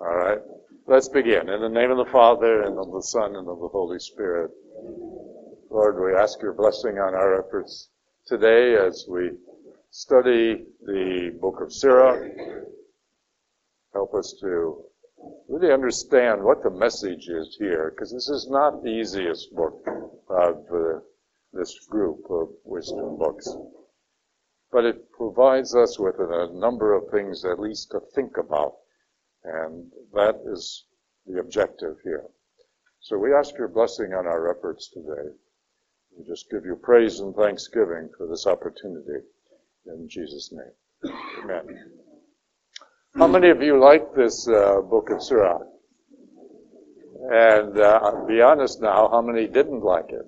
[0.00, 0.38] All right.
[0.86, 1.48] Let's begin.
[1.48, 4.52] In the name of the Father, and of the Son, and of the Holy Spirit.
[5.70, 7.88] Lord, we ask your blessing on our efforts
[8.24, 9.32] today as we
[9.90, 12.30] study the book of Sirach.
[13.92, 14.84] Help us to
[15.48, 19.84] really understand what the message is here, because this is not the easiest book
[20.30, 21.00] of uh,
[21.52, 23.48] this group of wisdom books.
[24.70, 28.74] But it provides us with a number of things at least to think about
[29.44, 30.84] and that is
[31.26, 32.24] the objective here.
[33.00, 35.30] So we ask your blessing on our efforts today.
[36.16, 39.24] We just give you praise and thanksgiving for this opportunity.
[39.86, 41.12] In Jesus' name.
[41.42, 41.90] Amen.
[43.14, 45.62] How many of you like this uh, book of Sirach?
[47.30, 50.26] And uh, I'll be honest now, how many didn't like it?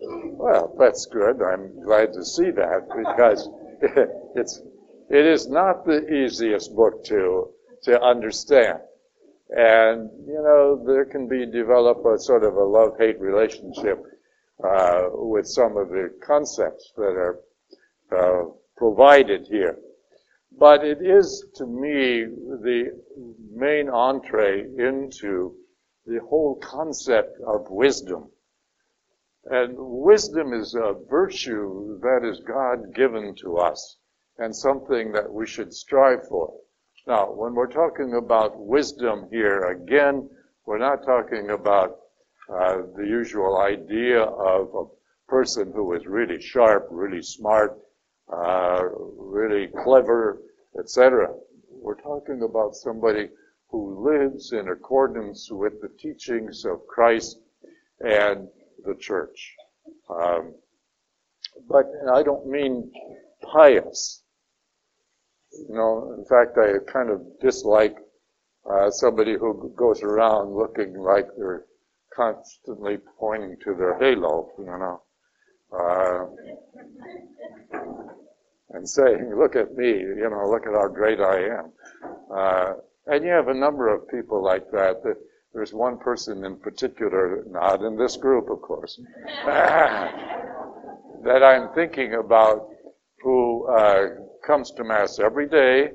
[0.00, 1.42] Well, that's good.
[1.42, 3.48] I'm glad to see that because
[4.36, 4.62] it's
[5.10, 7.50] it is not the easiest book to,
[7.82, 8.78] to understand.
[9.50, 14.00] And, you know, there can be develop a sort of a love-hate relationship
[14.62, 17.40] uh, with some of the concepts that are
[18.16, 19.78] uh, provided here.
[20.56, 22.26] But it is, to me,
[22.62, 22.96] the
[23.52, 25.56] main entree into
[26.06, 28.30] the whole concept of wisdom.
[29.46, 33.96] And wisdom is a virtue that is God given to us
[34.40, 36.52] and something that we should strive for.
[37.06, 40.28] Now, when we're talking about wisdom here, again,
[40.66, 41.98] we're not talking about
[42.52, 44.84] uh, the usual idea of a
[45.30, 47.78] person who is really sharp, really smart,
[48.32, 48.82] uh,
[49.16, 50.40] really clever,
[50.78, 51.28] etc.
[51.70, 53.28] We're talking about somebody
[53.68, 57.38] who lives in accordance with the teachings of Christ
[58.00, 58.48] and
[58.84, 59.54] the church.
[60.08, 60.54] Um,
[61.68, 62.90] but I don't mean
[63.52, 64.19] pious.
[65.52, 67.96] You know, in fact, I kind of dislike
[68.70, 71.64] uh, somebody who goes around looking like they're
[72.14, 75.02] constantly pointing to their halo, you know,
[75.72, 76.26] uh,
[78.70, 81.72] and saying, "Look at me," you know, "Look at how great I am."
[82.30, 82.74] Uh,
[83.06, 85.02] and you have a number of people like that.
[85.52, 89.00] There's one person in particular, not in this group, of course,
[89.46, 92.68] that I'm thinking about
[93.22, 94.06] who uh,
[94.50, 95.90] comes to Mass every day,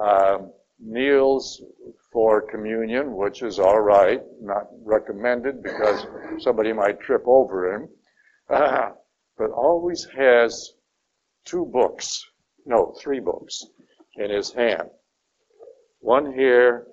[0.00, 0.50] um,
[0.80, 1.62] kneels
[2.10, 6.06] for communion, which is all right, not recommended because
[6.38, 7.88] somebody might trip over him,
[8.48, 8.88] uh,
[9.38, 10.72] but always has
[11.44, 12.24] two books,
[12.64, 13.62] no, three books
[14.16, 14.88] in his hand.
[16.00, 16.86] One here,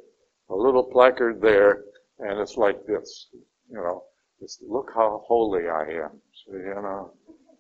[0.50, 1.86] a little placard there,
[2.20, 3.28] and it's like this,
[3.70, 4.04] you know,
[4.42, 6.20] just look how holy I am.
[6.34, 7.14] So, you know,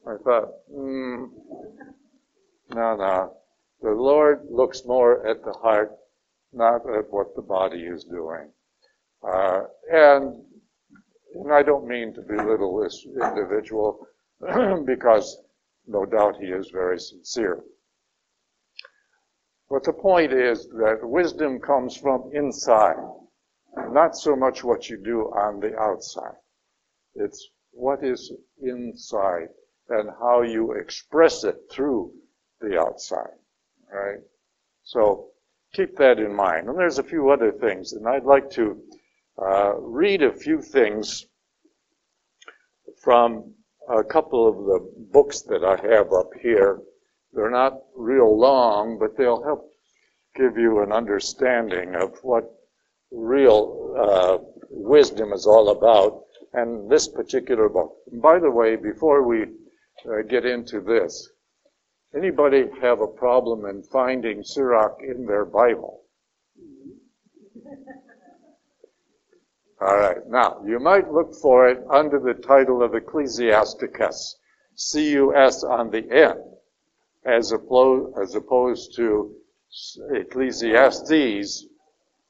[0.06, 1.26] I thought, hmm,
[2.74, 3.34] no, no.
[3.82, 5.92] The Lord looks more at the heart,
[6.54, 8.52] not at what the body is doing.
[9.24, 10.44] Uh, and,
[11.36, 14.08] and I don't mean to belittle this individual
[14.86, 15.42] because
[15.88, 17.64] no doubt he is very sincere.
[19.70, 22.98] But the point is that wisdom comes from inside,
[23.90, 26.36] not so much what you do on the outside.
[27.16, 28.32] It's what is
[28.62, 29.50] inside
[29.90, 32.14] and how you express it through
[32.62, 33.38] the outside,
[33.92, 34.20] right?
[34.84, 35.28] So
[35.74, 36.68] keep that in mind.
[36.68, 38.78] And there's a few other things, and I'd like to
[39.42, 41.26] uh, read a few things
[43.02, 43.54] from
[43.90, 46.82] a couple of the books that I have up here.
[47.34, 49.72] They're not real long, but they'll help
[50.36, 52.44] give you an understanding of what
[53.12, 54.38] real uh,
[54.70, 56.24] wisdom is all about.
[56.54, 57.96] And this particular book.
[58.12, 61.30] And by the way, before we uh, get into this,
[62.16, 66.02] Anybody have a problem in finding Sirach in their Bible?
[69.80, 70.18] All right.
[70.28, 74.38] Now, you might look for it under the title of Ecclesiasticus,
[74.76, 76.40] C-U-S on the end,
[77.26, 79.34] as opposed, as opposed to
[80.14, 81.66] Ecclesiastes,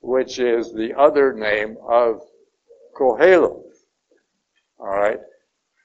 [0.02, 2.22] which is the other name of
[2.96, 3.64] Kohelet.
[4.80, 5.20] All right.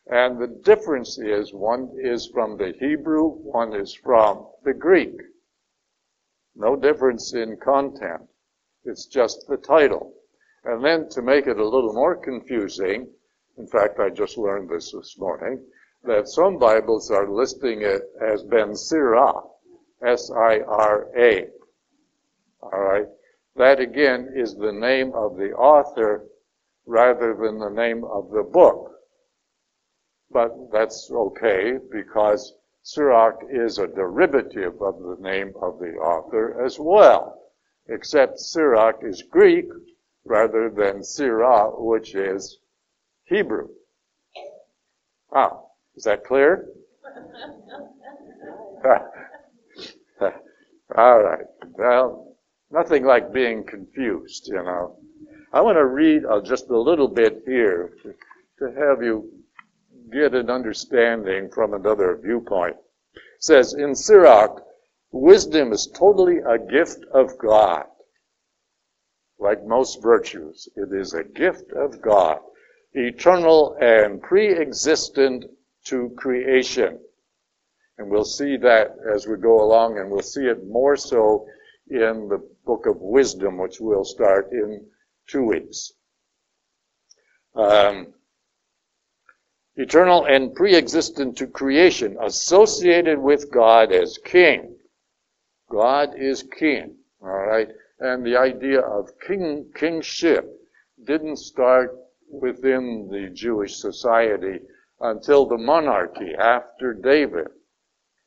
[0.08, 5.16] And the difference is one is from the Hebrew, one is from the Greek.
[6.54, 8.22] No difference in content.
[8.84, 10.14] It's just the title.
[10.64, 13.08] And then to make it a little more confusing,
[13.58, 15.60] in fact, I just learned this this morning,
[16.04, 19.32] that some Bibles are listing it as Ben Sira,
[20.04, 21.48] S-I-R-A.
[22.62, 23.06] All right.
[23.56, 26.26] That again is the name of the author
[26.84, 28.92] rather than the name of the book.
[30.30, 36.78] But that's okay because Sirach is a derivative of the name of the author as
[36.78, 37.42] well.
[37.88, 39.66] except Sirach is Greek
[40.24, 42.58] rather than Sira, which is
[43.24, 43.68] Hebrew.
[45.32, 45.60] Ah,
[45.96, 46.66] is that clear?
[50.96, 51.46] All right.
[51.78, 52.36] Well,
[52.70, 54.98] nothing like being confused, you know.
[55.52, 58.14] I want to read uh, just a little bit here to,
[58.58, 59.30] to have you
[60.12, 62.76] get an understanding from another viewpoint.
[63.14, 64.62] It says in Sirach,
[65.12, 67.84] wisdom is totally a gift of God.
[69.38, 72.38] Like most virtues, it is a gift of God,
[72.92, 75.44] eternal and pre-existent
[75.84, 76.98] to creation.
[77.98, 81.46] And we'll see that as we go along, and we'll see it more so
[81.88, 84.86] in the book of wisdom, which we'll start in
[85.28, 85.92] two weeks.
[87.54, 88.12] Um,
[89.76, 94.74] eternal and pre-existent to creation, associated with God as king.
[95.70, 97.68] God is king, all right?
[98.00, 100.48] And the idea of king, kingship
[101.04, 101.96] didn't start
[102.30, 104.60] within the Jewish society
[105.00, 107.48] until the monarchy after David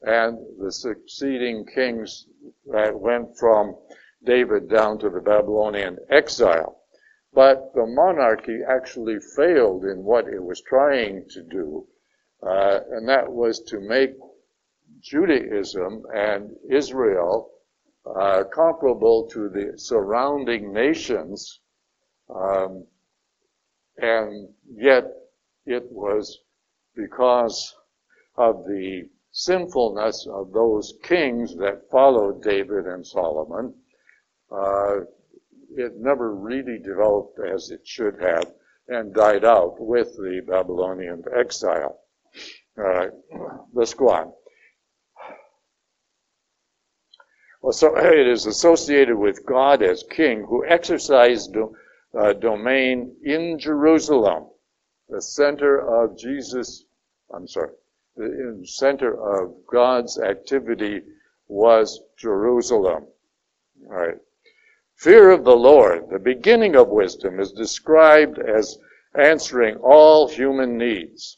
[0.02, 2.28] and the succeeding kings
[2.72, 3.76] that went from
[4.24, 6.79] David down to the Babylonian exile.
[7.34, 11.88] But the monarchy actually failed in what it was trying to do,
[12.42, 14.16] uh, and that was to make
[15.00, 17.52] Judaism and Israel
[18.06, 21.60] uh, comparable to the surrounding nations,
[22.34, 22.86] um,
[23.98, 25.06] and yet
[25.66, 26.40] it was
[26.96, 27.76] because
[28.38, 33.74] of the sinfulness of those kings that followed David and Solomon.
[34.52, 35.02] Uh,
[35.76, 38.52] it never really developed as it should have
[38.88, 42.00] and died out with the Babylonian exile.
[42.78, 43.12] All right,
[43.74, 44.34] let's go on.
[47.62, 51.76] Well, so it is associated with God as king who exercised do,
[52.18, 54.48] uh, domain in Jerusalem,
[55.10, 56.86] the center of Jesus,
[57.34, 57.74] I'm sorry,
[58.16, 61.02] the center of God's activity
[61.48, 63.08] was Jerusalem.
[63.88, 64.18] All right.
[65.00, 68.78] Fear of the Lord, the beginning of wisdom, is described as
[69.16, 71.38] answering all human needs.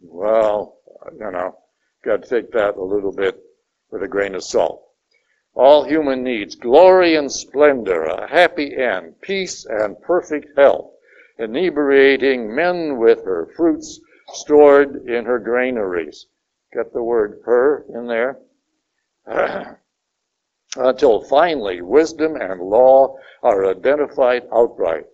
[0.00, 0.80] Well,
[1.12, 1.56] you know,
[2.04, 3.40] got to take that a little bit
[3.92, 4.82] with a grain of salt.
[5.54, 10.90] All human needs, glory and splendor, a happy end, peace and perfect health,
[11.38, 14.00] inebriating men with her fruits
[14.32, 16.26] stored in her granaries.
[16.72, 18.40] Get the word her in there?
[20.76, 25.04] until finally wisdom and law are identified outright.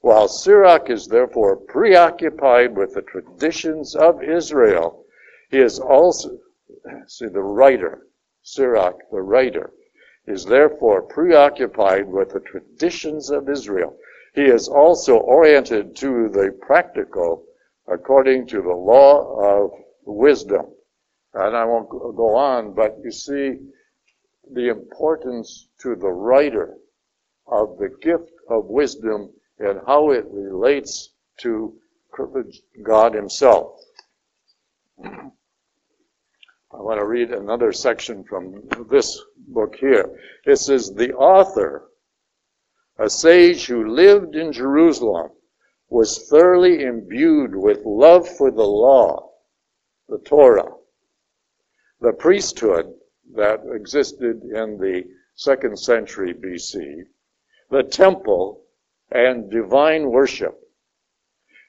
[0.00, 5.04] While Sirach is therefore preoccupied with the traditions of Israel,
[5.50, 6.38] he is also,
[7.06, 8.06] see, the writer,
[8.42, 9.72] Sirach, the writer,
[10.26, 13.96] is therefore preoccupied with the traditions of Israel.
[14.34, 17.44] He is also oriented to the practical
[17.88, 19.72] according to the law of
[20.04, 20.66] wisdom.
[21.34, 23.58] And I won't go on, but you see,
[24.52, 26.76] the importance to the writer
[27.46, 31.74] of the gift of wisdom and how it relates to
[32.82, 33.80] God Himself.
[36.70, 40.20] I want to read another section from this book here.
[40.44, 41.88] It says, The author,
[42.98, 45.30] a sage who lived in Jerusalem,
[45.88, 49.30] was thoroughly imbued with love for the law,
[50.08, 50.72] the Torah,
[52.00, 52.92] the priesthood,
[53.34, 55.04] that existed in the
[55.34, 57.04] second century BC,
[57.70, 58.64] the temple,
[59.10, 60.58] and divine worship.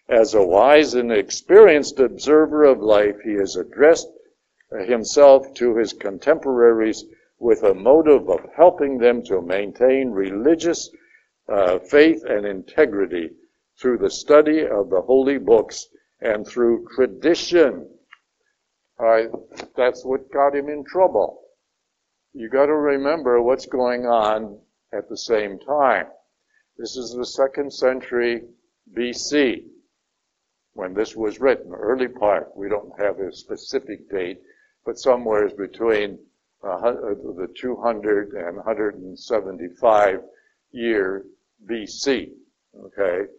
[0.08, 4.10] As a wise and experienced observer of life, he has addressed
[4.86, 7.06] himself to his contemporaries
[7.38, 10.90] with a motive of helping them to maintain religious
[11.48, 13.30] uh, faith and integrity
[13.80, 15.88] through the study of the holy books
[16.22, 17.88] and through tradition.
[19.76, 21.42] that's what got him in trouble
[22.34, 24.60] you got to remember what's going on
[24.94, 26.08] at the same time.
[26.78, 28.44] This is the second century
[28.96, 29.64] BC
[30.74, 32.56] when this was written, early part.
[32.56, 34.40] We don't have a specific date,
[34.86, 36.20] but somewhere is between
[36.64, 40.20] uh, the 200 and 175
[40.72, 41.26] year
[41.70, 42.30] BC.
[42.86, 43.32] Okay.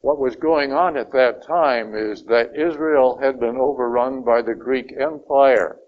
[0.00, 4.54] What was going on at that time is that Israel had been overrun by the
[4.54, 5.78] Greek Empire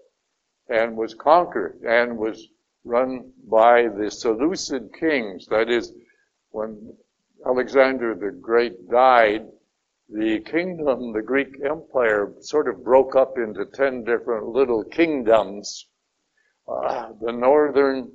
[0.69, 2.47] and was conquered and was
[2.83, 5.47] run by the Seleucid kings.
[5.47, 5.93] That is,
[6.51, 6.93] when
[7.45, 9.47] Alexander the Great died,
[10.09, 15.87] the kingdom, the Greek Empire, sort of broke up into ten different little kingdoms.
[16.67, 18.11] Uh, the northern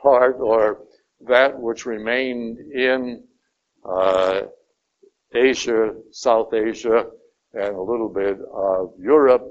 [0.00, 0.82] part, or
[1.26, 3.22] that which remained in
[3.84, 4.42] uh,
[5.34, 7.06] Asia, South Asia,
[7.52, 9.46] and a little bit of Europe,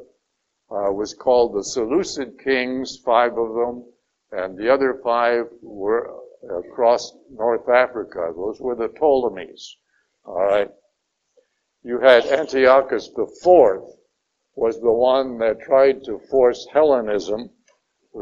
[0.74, 3.86] uh, was called the Seleucid kings, five of them,
[4.32, 6.16] and the other five were
[6.50, 8.34] across North Africa.
[8.36, 9.78] Those were the Ptolemies.
[10.26, 10.72] All right.
[11.84, 13.84] You had Antiochus IV
[14.56, 17.50] was the one that tried to force Hellenism,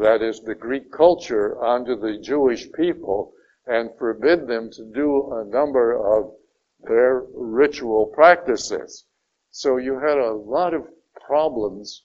[0.00, 3.32] that is the Greek culture, onto the Jewish people
[3.66, 6.34] and forbid them to do a number of
[6.80, 9.04] their ritual practices.
[9.50, 12.04] So you had a lot of problems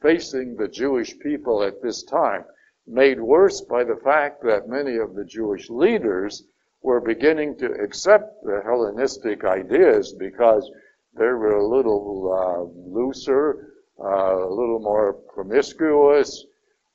[0.00, 2.44] facing the Jewish people at this time,
[2.86, 6.44] made worse by the fact that many of the Jewish leaders
[6.82, 10.70] were beginning to accept the Hellenistic ideas because
[11.14, 16.46] they were a little uh, looser, uh, a little more promiscuous,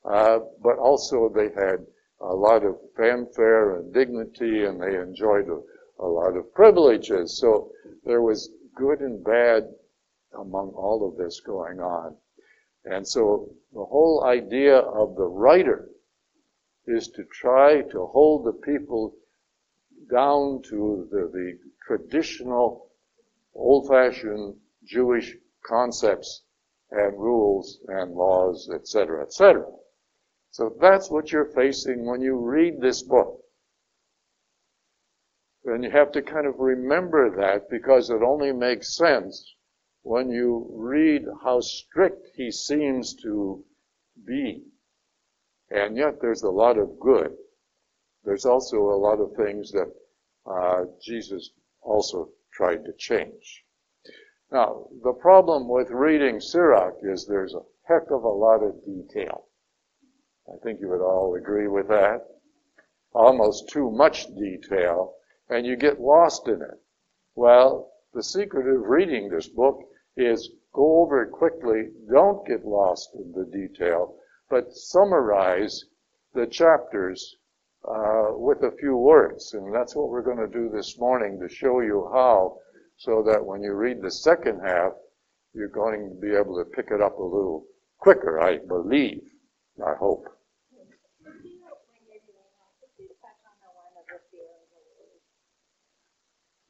[0.06, 1.86] uh, but also they had
[2.22, 5.60] a lot of fanfare and dignity, and they enjoyed a,
[6.04, 7.38] a lot of privileges.
[7.38, 7.72] So
[8.06, 9.68] there was good and bad
[10.40, 12.16] among all of this going on.
[12.86, 15.90] And so the whole idea of the writer
[16.86, 19.16] is to try to hold the people
[20.12, 22.90] down to the, the traditional,
[23.56, 25.36] old-fashioned Jewish
[25.66, 26.44] concepts
[26.92, 29.66] and rules and laws, etc., etc.
[30.52, 33.40] So that's what you're facing when you read this book.
[35.66, 39.56] And you have to kind of remember that because it only makes sense
[40.04, 43.64] when you read how strict he seems to
[44.26, 44.64] be.
[45.72, 47.36] And yet there's a lot of good.
[48.24, 49.92] There's also a lot of things that
[50.46, 53.64] uh, Jesus also tried to change.
[54.52, 59.48] Now, the problem with reading Sirach is there's a heck of a lot of detail.
[60.48, 62.28] I think you would all agree with that.
[63.14, 65.16] Almost too much detail,
[65.50, 66.82] and you get lost in it.
[67.36, 69.82] Well, the secret of reading this book
[70.18, 74.16] is go over it quickly, don't get lost in the detail,
[74.50, 75.86] but summarize
[76.34, 77.38] the chapters
[77.88, 79.54] uh, with a few words.
[79.54, 82.58] And that's what we're going to do this morning to show you how,
[82.98, 84.94] so that when you read the second half,
[85.54, 87.66] you're going to be able to pick it up a little
[88.00, 89.22] quicker, I believe.
[89.86, 90.28] I hope.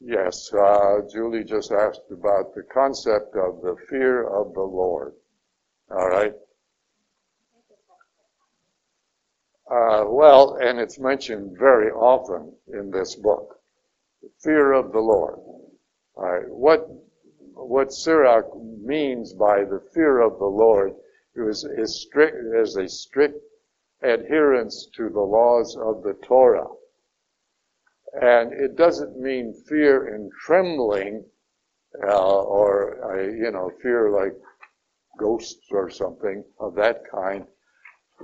[0.05, 5.13] Yes, uh, Julie just asked about the concept of the fear of the Lord.
[5.89, 6.33] All right.
[9.71, 13.61] Uh, well, and it's mentioned very often in this book.
[14.21, 15.39] The fear of the Lord.
[16.15, 16.49] All right.
[16.49, 16.85] What
[17.53, 20.95] what Sirach means by the fear of the Lord
[21.35, 23.39] is, is strict is a strict
[24.01, 26.67] adherence to the laws of the Torah.
[28.21, 31.25] And it doesn't mean fear and trembling,
[32.07, 34.33] uh, or, uh, you know, fear like
[35.17, 37.45] ghosts or something of that kind.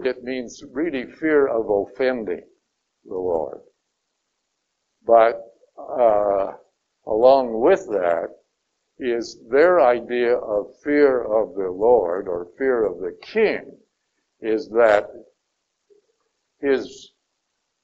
[0.04, 2.46] It means really fear of offending
[3.06, 3.62] the Lord.
[5.06, 5.42] But
[5.78, 6.54] uh,
[7.08, 8.30] along with that
[9.00, 13.78] is their idea of fear of the Lord or fear of the King
[14.42, 15.10] is that
[16.60, 17.12] his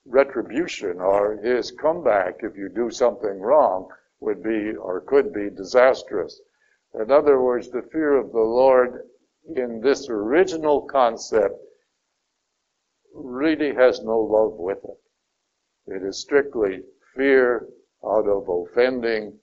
[0.05, 6.41] retribution or his comeback if you do something wrong would be or could be disastrous.
[6.93, 9.07] In other words, the fear of the Lord
[9.55, 11.55] in this original concept
[13.13, 15.93] really has no love with it.
[15.95, 16.83] It is strictly
[17.15, 17.67] fear
[18.03, 19.39] out of offending,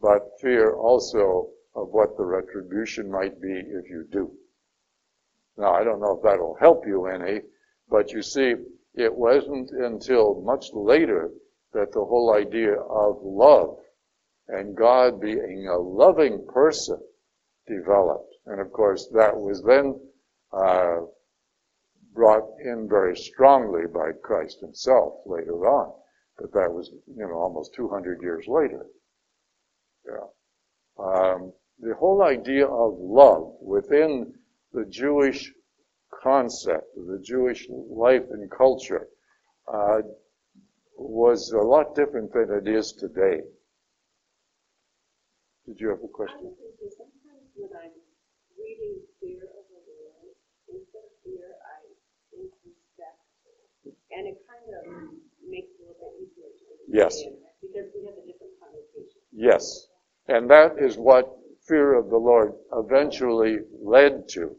[0.00, 4.32] but fear also of what the retribution might be if you do.
[5.56, 7.42] Now, I don't know if that'll help you any,
[7.88, 8.54] but you see,
[8.94, 11.30] it wasn't until much later
[11.72, 13.78] that the whole idea of love
[14.48, 17.00] and God being a loving person
[17.66, 18.34] developed.
[18.46, 19.98] And of course, that was then
[20.52, 21.00] uh,
[22.12, 25.92] brought in very strongly by Christ himself later on.
[26.38, 28.86] But that was, you know, almost 200 years later.
[30.06, 30.26] Yeah.
[30.98, 34.34] Um, the whole idea of love within
[34.72, 35.52] the Jewish
[36.22, 39.08] concept, of the Jewish life and culture,
[39.72, 40.00] uh,
[40.96, 43.40] was a lot different than it is today.
[45.66, 46.54] Did you have a question?
[46.96, 47.90] Sometimes when I'm
[48.58, 50.36] reading fear of the Lord,
[50.68, 51.80] instead of fear, I
[52.30, 53.18] think respect.
[54.12, 54.82] And it kind of
[55.48, 56.92] makes it a little bit easier to understand.
[56.92, 57.14] Yes.
[57.62, 59.20] Because we have a different connotation.
[59.32, 59.88] Yes.
[60.28, 61.32] And that is what
[61.66, 64.54] fear of the Lord eventually led to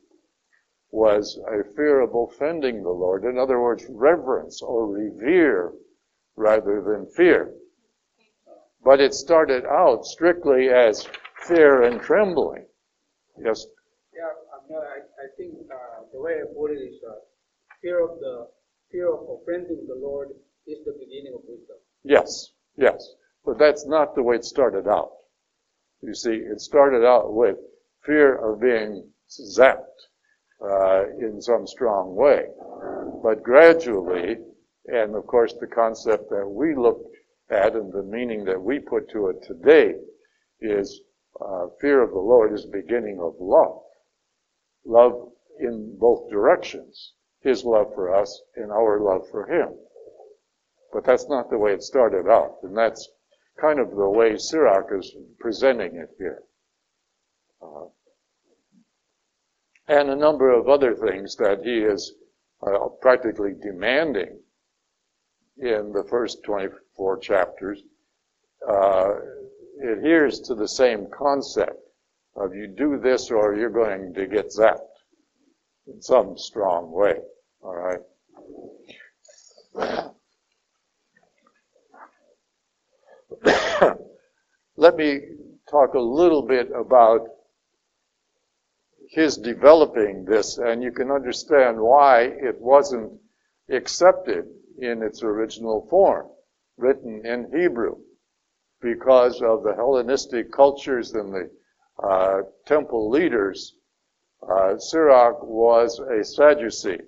[0.96, 3.26] was a fear of offending the Lord.
[3.26, 5.74] In other words, reverence or revere
[6.38, 7.54] rather than fear.
[8.82, 12.66] But it started out strictly as fear and trembling.
[13.38, 13.66] Yes?
[14.16, 14.30] Yeah,
[14.70, 17.16] no, I, I think uh, the way I put it is uh,
[17.82, 18.48] fear of the
[18.90, 20.30] fear of offending the Lord
[20.66, 21.76] is the beginning of wisdom.
[22.06, 23.16] Yes, yes.
[23.44, 25.12] But that's not the way it started out.
[26.02, 27.58] You see, it started out with
[28.06, 30.08] fear of being zapped
[30.66, 32.46] uh, in some strong way.
[33.24, 34.38] But gradually,
[34.88, 37.02] and of course the concept that we look
[37.50, 39.96] at and the meaning that we put to it today
[40.62, 41.02] is
[41.40, 43.82] uh, fear of the Lord is the beginning of love.
[44.86, 47.14] Love in both directions.
[47.42, 49.76] His love for us and our love for Him.
[50.92, 52.58] But that's not the way it started out.
[52.64, 53.08] And that's
[53.60, 56.42] kind of the way Sirach is presenting it here.
[57.62, 57.86] Uh,
[59.88, 62.14] and a number of other things that he is
[62.66, 64.40] uh, practically demanding
[65.58, 67.84] in the first 24 chapters
[68.68, 69.14] uh,
[69.84, 71.80] adheres to the same concept
[72.36, 74.80] of you do this or you're going to get zapped
[75.88, 77.16] in some strong way.
[77.62, 78.00] All right.
[84.78, 85.20] Let me
[85.70, 87.28] talk a little bit about
[89.16, 93.10] his developing this, and you can understand why it wasn't
[93.70, 94.46] accepted
[94.78, 96.28] in its original form,
[96.76, 97.96] written in Hebrew,
[98.82, 101.50] because of the Hellenistic cultures and the
[102.04, 103.76] uh, temple leaders.
[104.44, 107.00] Uh, Sirach was a Sadducee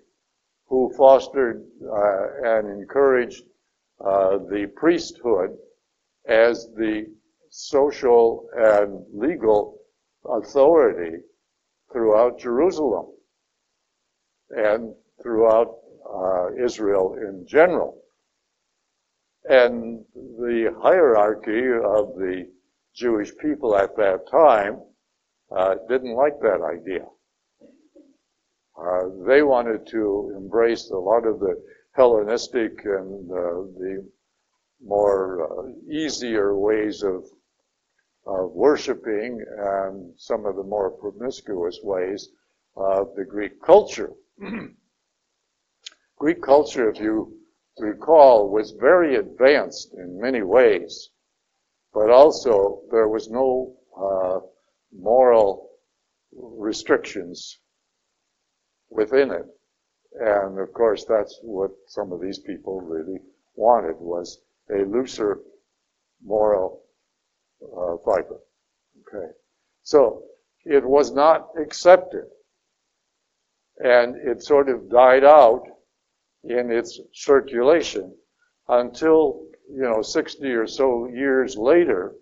[0.67, 3.43] who fostered uh, and encouraged
[3.99, 5.57] uh, the priesthood
[6.25, 7.05] as the
[7.49, 9.81] social and legal
[10.25, 11.17] authority
[11.91, 13.07] throughout Jerusalem
[14.49, 15.75] and throughout
[16.13, 18.01] uh, Israel in general.
[19.49, 22.49] And the hierarchy of the
[22.93, 24.81] Jewish people at that time
[25.55, 27.05] uh, didn't like that idea.
[28.79, 31.55] Uh, they wanted to embrace a lot of the
[31.93, 34.07] Hellenistic and uh, the
[34.83, 37.25] more uh, easier ways of
[38.27, 42.29] of worshiping and some of the more promiscuous ways
[42.75, 44.11] of the Greek culture.
[46.17, 47.37] Greek culture, if you
[47.79, 51.09] recall, was very advanced in many ways,
[51.93, 54.39] but also there was no uh,
[54.91, 55.69] moral
[56.33, 57.59] restrictions
[58.89, 59.45] within it.
[60.19, 63.19] And of course, that's what some of these people really
[63.55, 65.39] wanted was a looser
[66.23, 66.83] moral
[67.61, 68.39] uh, fiber.
[69.01, 69.31] Okay.
[69.83, 70.23] So
[70.65, 72.25] it was not accepted.
[73.79, 75.63] And it sort of died out
[76.43, 78.15] in its circulation
[78.67, 82.15] until, you know, 60 or so years later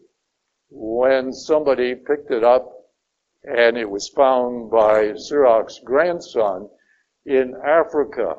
[0.70, 2.72] when somebody picked it up
[3.44, 6.70] and it was found by Sirach's grandson
[7.26, 8.36] in Africa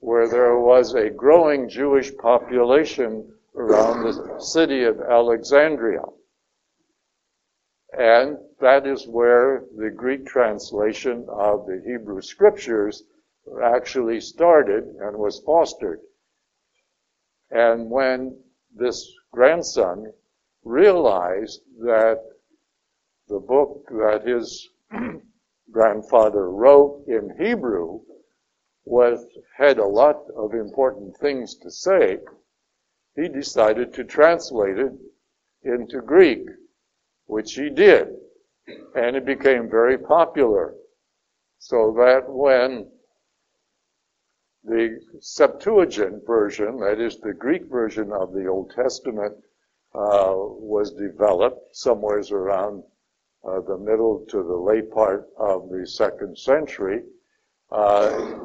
[0.00, 6.02] where there was a growing Jewish population around the city of Alexandria.
[7.98, 13.04] And that is where the Greek translation of the Hebrew scriptures
[13.62, 16.00] actually started and was fostered.
[17.50, 18.42] And when
[18.74, 20.12] this grandson
[20.64, 22.22] realized that
[23.28, 24.70] the book that his
[25.70, 28.00] grandfather wrote in Hebrew
[28.84, 29.26] was
[29.56, 32.18] had a lot of important things to say,
[33.16, 34.92] he decided to translate it
[35.62, 36.48] into Greek
[37.26, 38.08] which he did.
[38.94, 40.74] And it became very popular.
[41.58, 42.88] So that when
[44.64, 49.34] the Septuagint version, that is the Greek version of the Old Testament,
[49.94, 52.82] uh, was developed somewheres around
[53.44, 57.02] uh, the middle to the late part of the second century,
[57.70, 58.38] uh,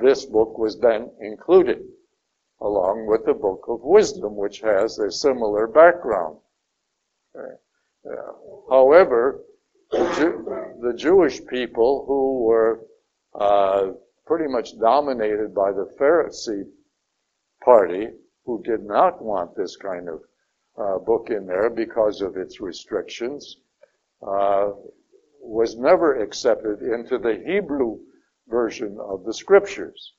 [0.00, 1.82] this book was then included,
[2.60, 6.38] along with the Book of Wisdom, which has a similar background.
[7.36, 7.54] Okay.
[8.70, 9.42] However,
[9.90, 12.86] the, Jew, the, Jewish people who were
[13.34, 13.92] uh,
[14.26, 16.64] pretty much dominated by the Pharisee
[17.64, 18.08] party,
[18.44, 20.22] who did not want this kind of
[20.76, 23.56] uh, book in there because of its restrictions,
[24.26, 24.70] uh,
[25.40, 27.98] was never accepted into the Hebrew
[28.48, 30.14] version of the scriptures.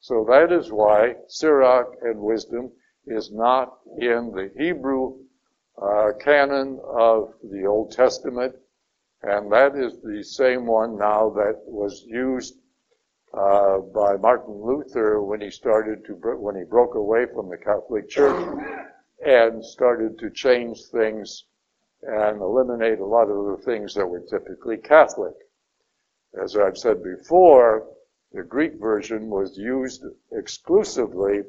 [0.00, 2.72] So that is why Sirach and Wisdom
[3.06, 5.18] is not in the Hebrew
[5.80, 8.54] uh, canon of the Old Testament,
[9.22, 12.56] and that is the same one now that was used
[13.34, 18.08] uh, by Martin Luther when he started to when he broke away from the Catholic
[18.08, 18.62] Church
[19.24, 21.44] and started to change things
[22.02, 25.34] and eliminate a lot of the things that were typically Catholic.
[26.42, 27.86] As I've said before,
[28.32, 31.42] the Greek version was used exclusively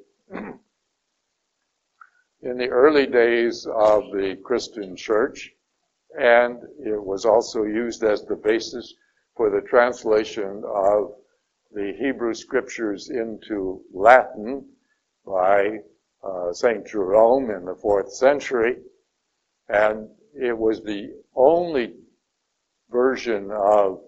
[2.44, 5.52] in the early days of the Christian church,
[6.20, 8.94] and it was also used as the basis
[9.36, 11.14] for the translation of
[11.72, 14.66] the Hebrew scriptures into Latin
[15.26, 15.80] by
[16.24, 16.86] uh, St.
[16.86, 18.78] Jerome in the fourth century.
[19.70, 21.94] And it was the only
[22.92, 24.02] version of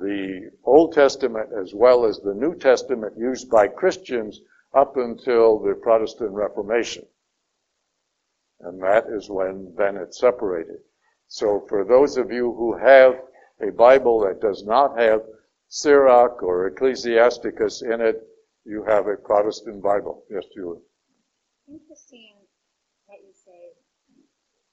[0.00, 4.40] the Old Testament as well as the New Testament used by Christians
[4.74, 7.04] up until the Protestant Reformation.
[8.60, 10.78] And that is when then it separated.
[11.28, 13.14] So for those of you who have
[13.60, 15.20] a Bible that does not have
[15.68, 18.22] Sirach or Ecclesiasticus in it,
[18.64, 20.24] you have a Protestant Bible.
[20.30, 20.80] Yes, Julie.
[21.68, 22.36] Interesting
[23.08, 23.74] that you say,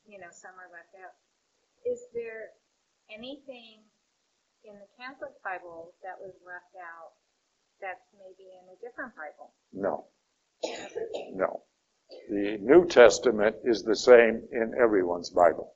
[0.07, 1.15] you know, some are left out.
[1.85, 2.51] Is there
[3.09, 3.83] anything
[4.63, 7.17] in the Catholic Bible that was left out
[7.81, 9.51] that's maybe in a different Bible?
[9.73, 10.05] No.
[11.33, 11.63] No.
[12.29, 15.73] The New Testament is the same in everyone's Bible.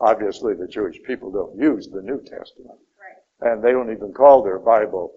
[0.00, 2.78] Obviously, the Jewish people don't use the New Testament.
[2.98, 3.52] Right.
[3.52, 5.12] And they don't even call their Bible,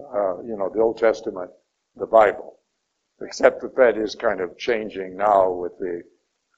[0.00, 1.50] uh, you know, the Old Testament,
[1.96, 2.58] the Bible.
[3.20, 6.02] Except that that is kind of changing now with the,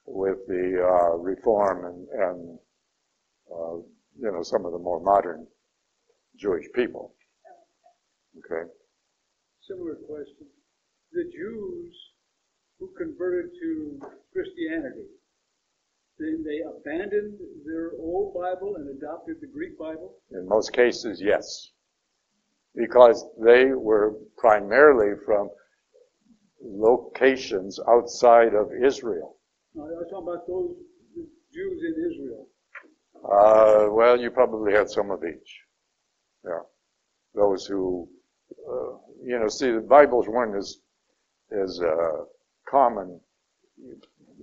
[0.06, 2.58] with the, uh, reform and, and,
[3.52, 3.76] uh,
[4.18, 5.46] you know, some of the more modern
[6.36, 7.14] Jewish people.
[8.38, 8.68] Okay.
[9.68, 10.46] Similar question.
[11.12, 11.94] The Jews
[12.78, 14.00] who converted to
[14.32, 15.06] Christianity,
[16.18, 20.16] then they abandoned their old Bible and adopted the Greek Bible?
[20.32, 21.70] In most cases, yes.
[22.74, 25.48] Because they were primarily from
[26.62, 29.36] locations outside of Israel.
[29.74, 30.76] Now, I was talking about those
[31.52, 32.48] Jews in Israel.
[33.24, 35.60] Uh, well, you probably had some of each.
[36.44, 36.60] Yeah.
[37.34, 38.08] Those who,
[38.68, 40.78] uh, you know, see, the Bibles weren't as,
[41.50, 42.24] as, uh,
[42.68, 43.20] common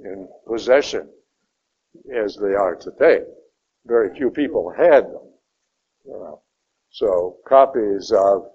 [0.04, 1.10] in possession
[2.13, 3.21] as they are today.
[3.86, 5.28] Very few people had them.
[6.06, 6.41] You know.
[6.91, 8.45] So copies of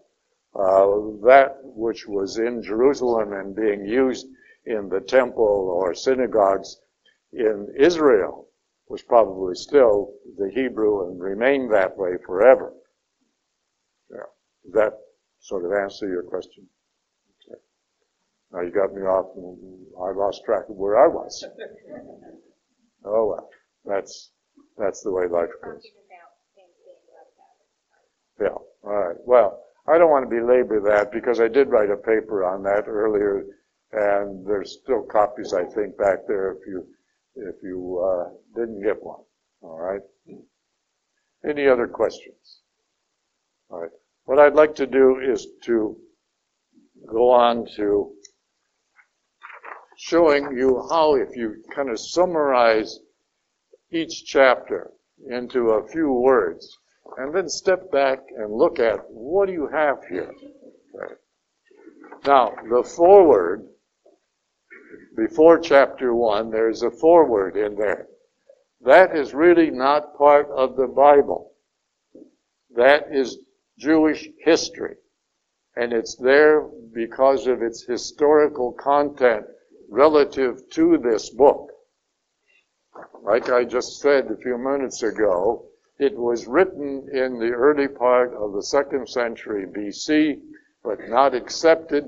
[0.54, 4.26] uh, that which was in Jerusalem and being used
[4.64, 6.78] in the temple or synagogues
[7.32, 8.48] in Israel
[8.88, 12.72] was probably still the Hebrew and remained that way forever.
[14.10, 14.30] Yeah.
[14.72, 14.98] That
[15.46, 16.66] sort of answer your question?
[17.48, 17.61] Okay.
[18.52, 21.44] Now you got me off and I lost track of where I was.
[23.09, 23.48] Oh well,
[23.85, 24.32] that's,
[24.76, 25.85] that's the way life goes.
[25.85, 28.42] Talking about things being left out.
[28.42, 29.16] Yeah, all right.
[29.24, 32.88] Well, I don't want to belabor that because I did write a paper on that
[32.88, 33.44] earlier,
[33.92, 36.85] and there's still copies, I think, back there if you
[37.37, 39.20] if you uh, didn't get one.
[39.62, 40.00] All right.
[41.48, 42.62] Any other questions?
[43.70, 43.90] All right.
[44.26, 45.96] What I'd like to do is to
[47.08, 48.12] go on to
[49.96, 52.98] showing you how, if you kind of summarize
[53.92, 54.90] each chapter
[55.30, 56.76] into a few words,
[57.18, 60.32] and then step back and look at what do you have here.
[62.26, 63.64] Now, the foreword,
[65.16, 68.08] before chapter 1, there's a foreword in there.
[68.80, 71.52] That is really not part of the Bible.
[72.74, 73.38] That is
[73.78, 74.96] Jewish history.
[75.76, 76.62] And it's there
[76.94, 79.44] because of its historical content
[79.88, 81.70] relative to this book.
[83.22, 85.66] Like I just said a few minutes ago,
[85.98, 90.40] it was written in the early part of the second century BC,
[90.82, 92.04] but not accepted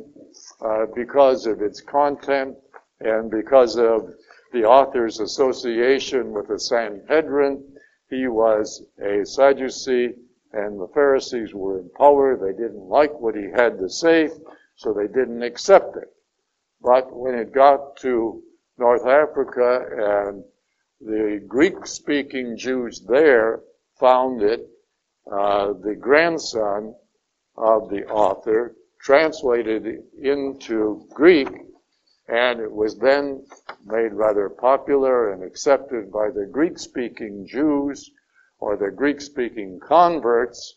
[0.60, 2.56] uh, because of its content
[3.00, 4.14] and because of
[4.52, 7.62] the author's association with the Sanhedrin.
[8.08, 10.14] He was a Sadducee,
[10.52, 12.36] and the Pharisees were in power.
[12.36, 14.30] They didn't like what he had to say,
[14.76, 16.08] so they didn't accept it.
[16.80, 18.42] But when it got to
[18.78, 20.44] North Africa and
[21.00, 23.60] the Greek speaking Jews there
[23.98, 24.68] found it,
[25.30, 26.94] uh, the grandson
[27.56, 31.48] of the author translated it into Greek,
[32.28, 33.44] and it was then
[33.84, 38.10] made rather popular and accepted by the Greek speaking Jews
[38.58, 40.76] or the Greek speaking converts,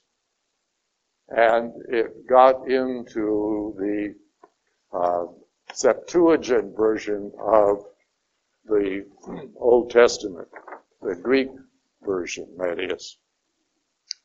[1.30, 4.15] and it got into the
[4.98, 5.26] uh,
[5.74, 7.86] Septuagint version of
[8.65, 9.06] the
[9.56, 10.48] Old Testament,
[11.02, 11.50] the Greek
[12.04, 13.17] version, that is.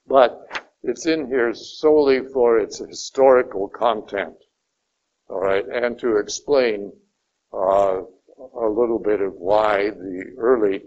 [0.07, 4.37] But it's in here solely for its historical content,
[5.29, 6.93] all right, and to explain
[7.53, 8.03] uh,
[8.39, 10.83] a little bit of why the early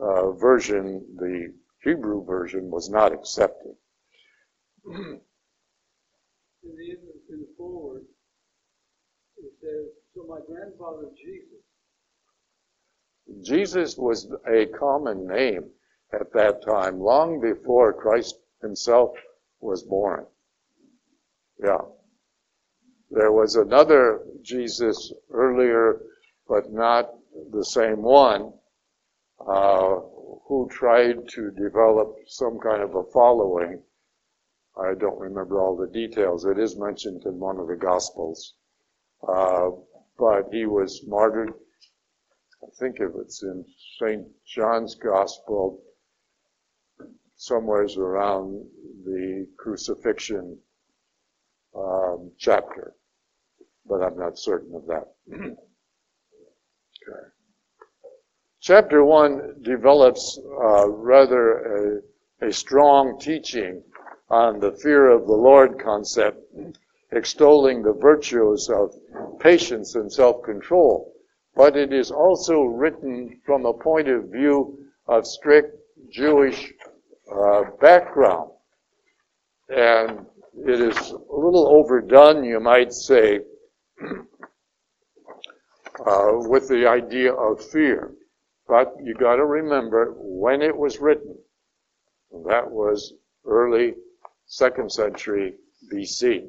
[0.00, 1.52] uh, version, the
[1.84, 3.74] Hebrew version, was not accepted.
[6.64, 8.02] In the, in the foreword,
[9.36, 11.62] it says, so my grandfather Jesus.
[13.44, 15.64] Jesus was a common name
[16.12, 19.10] at that time, long before Christ himself
[19.60, 20.26] was born.
[21.62, 21.78] Yeah.
[23.10, 26.00] There was another Jesus earlier,
[26.48, 27.10] but not
[27.52, 28.52] the same one,
[29.40, 29.96] uh,
[30.46, 33.82] who tried to develop some kind of a following.
[34.76, 36.44] I don't remember all the details.
[36.44, 38.54] It is mentioned in one of the Gospels.
[39.26, 39.70] Uh,
[40.18, 41.52] but he was martyred.
[42.62, 43.64] I think if it's in
[43.98, 44.26] St.
[44.46, 45.82] John's Gospel,
[47.36, 48.64] somewheres around
[49.04, 50.56] the crucifixion
[51.76, 52.94] um, chapter,
[53.86, 55.12] but I'm not certain of that.
[55.32, 55.56] okay.
[58.62, 62.00] Chapter 1 develops uh, rather
[62.40, 63.82] a, a strong teaching
[64.30, 66.38] on the fear of the Lord concept,
[67.10, 68.94] extolling the virtues of
[69.40, 71.12] patience and self-control.
[71.56, 75.76] But it is also written from a point of view of strict
[76.08, 76.72] Jewish
[77.34, 78.52] uh, background.
[79.70, 80.24] And
[80.64, 83.40] it is a little overdone, you might say,
[86.06, 88.12] uh, with the idea of fear.
[88.68, 91.36] But you got to remember when it was written.
[92.46, 93.94] That was early
[94.46, 95.54] second century
[95.92, 96.48] BC.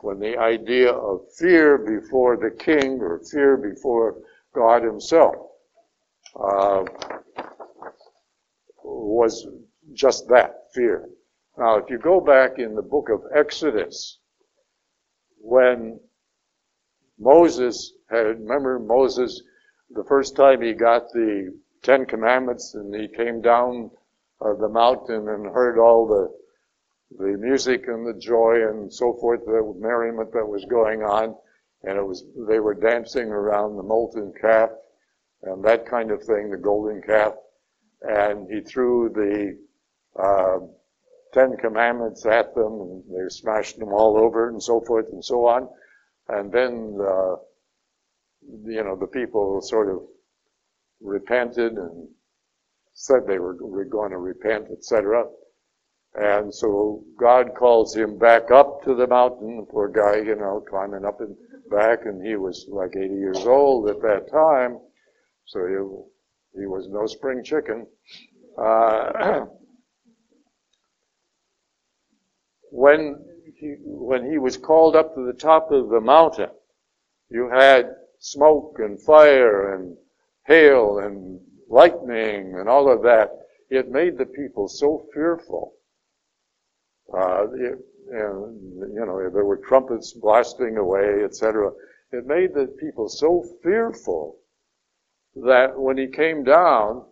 [0.00, 4.16] When the idea of fear before the king or fear before
[4.54, 5.34] God Himself
[6.38, 6.84] uh,
[8.82, 9.46] was
[9.92, 11.08] just that, fear.
[11.56, 14.18] Now, if you go back in the book of Exodus,
[15.38, 16.00] when
[17.18, 19.42] Moses had, remember Moses,
[19.90, 23.90] the first time he got the Ten Commandments and he came down
[24.40, 29.44] uh, the mountain and heard all the, the music and the joy and so forth,
[29.44, 31.34] the merriment that was going on,
[31.82, 34.70] and it was, they were dancing around the molten calf
[35.42, 37.34] and that kind of thing, the golden calf
[38.04, 39.58] and he threw the
[40.22, 40.58] uh,
[41.32, 45.46] Ten Commandments at them, and they smashed them all over, and so forth and so
[45.46, 45.68] on.
[46.28, 47.36] And then, uh,
[48.64, 50.02] you know, the people sort of
[51.00, 52.08] repented and
[52.94, 53.54] said they were,
[53.84, 55.24] going to repent, etc.
[56.14, 59.66] And so God calls him back up to the mountain.
[59.70, 61.36] Poor guy, you know, climbing up and
[61.70, 64.78] back, and he was like 80 years old at that time.
[65.46, 67.86] So he, he was no spring chicken.
[68.56, 69.40] Uh,
[72.70, 73.16] when
[73.58, 76.50] he, when he was called up to the top of the mountain,
[77.28, 77.90] you had
[78.24, 79.96] smoke and fire and
[80.46, 83.28] hail and lightning and all of that.
[83.70, 85.74] It made the people so fearful.
[87.12, 87.78] Uh, it,
[88.10, 91.70] and, you know, there were trumpets blasting away, etc.
[92.12, 94.36] It made the people so fearful
[95.36, 97.04] that when he came down,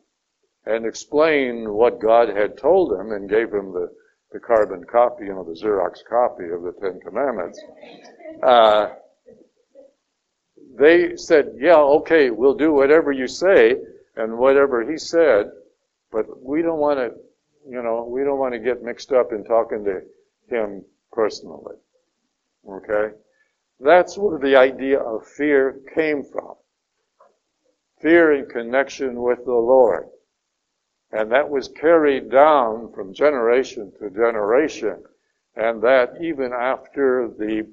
[0.65, 3.89] and explained what God had told him and gave him the,
[4.31, 7.61] the carbon copy, you know, the Xerox copy of the Ten Commandments,
[8.43, 8.91] uh,
[10.79, 13.77] they said, yeah, okay, we'll do whatever you say
[14.17, 15.51] and whatever he said,
[16.11, 17.13] but we don't want to,
[17.69, 20.01] you know, we don't want to get mixed up in talking to
[20.55, 21.77] him personally.
[22.69, 23.15] Okay?
[23.81, 26.55] That's where the idea of fear came from.
[28.01, 30.07] Fear in connection with the Lord.
[31.13, 35.03] And that was carried down from generation to generation.
[35.57, 37.69] And that even after the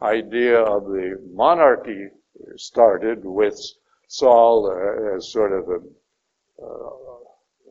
[0.00, 2.08] idea of the monarchy
[2.56, 3.60] started with
[4.08, 6.90] Saul uh, as sort of a, uh,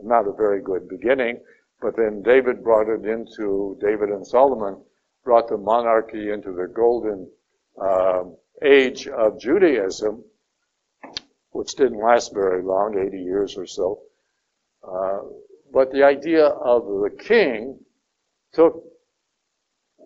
[0.04, 1.40] not a very good beginning,
[1.82, 4.82] but then David brought it into, David and Solomon
[5.24, 7.30] brought the monarchy into the golden
[7.82, 8.24] uh,
[8.64, 10.24] age of Judaism,
[11.52, 14.00] which didn't last very long, 80 years or so.
[14.88, 15.20] Uh,
[15.74, 17.80] but the idea of the king
[18.54, 18.84] took,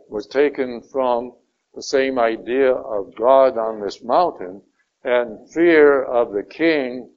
[0.08, 1.34] was taken from
[1.80, 4.62] the same idea of God on this mountain
[5.06, 7.10] and fear of the king,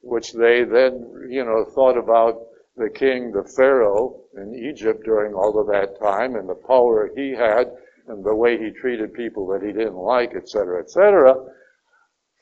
[0.00, 2.36] which they then, you know, thought about
[2.76, 7.32] the king, the Pharaoh in Egypt during all of that time and the power he
[7.32, 7.66] had
[8.06, 11.34] and the way he treated people that he didn't like, etc., etc.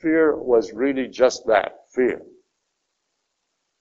[0.03, 2.21] Fear was really just that, fear.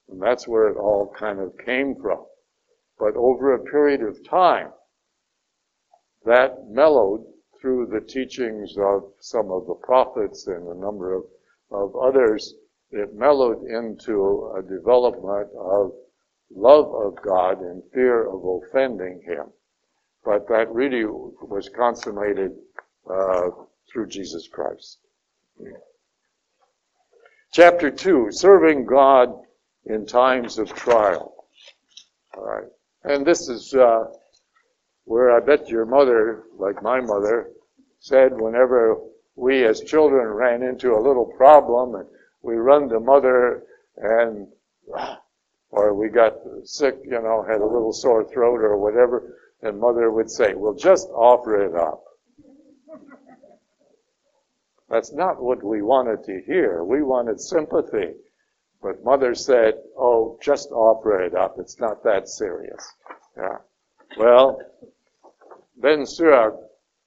[0.08, 2.24] And that's where it all kind of came from.
[2.98, 4.70] But over a period of time,
[6.26, 7.24] that mellowed
[7.60, 11.24] through the teachings of some of the prophets and a number of,
[11.70, 12.54] of others.
[12.90, 15.92] It mellowed into a development of
[16.54, 19.46] love of God and fear of offending Him.
[20.24, 22.52] But that really was consummated
[23.08, 23.50] uh,
[23.90, 24.98] through Jesus Christ.
[27.52, 29.32] Chapter 2, serving God
[29.86, 31.46] in times of trial.
[32.36, 32.68] All right.
[33.04, 34.06] And this is uh,
[35.06, 37.50] where I bet your mother, like my mother,
[38.00, 38.98] said whenever
[39.36, 42.06] we as children ran into a little problem and
[42.42, 43.62] we run to mother
[43.96, 44.48] and
[45.70, 50.10] or we got sick, you know, had a little sore throat or whatever, and mother
[50.10, 52.02] would say, well, just offer it up.
[54.88, 56.84] That's not what we wanted to hear.
[56.84, 58.14] We wanted sympathy.
[58.80, 61.56] But mother said, oh, just offer it up.
[61.58, 62.86] It's not that serious.
[63.36, 63.58] Yeah.
[64.16, 64.60] Well,
[65.76, 66.54] Ben Sirach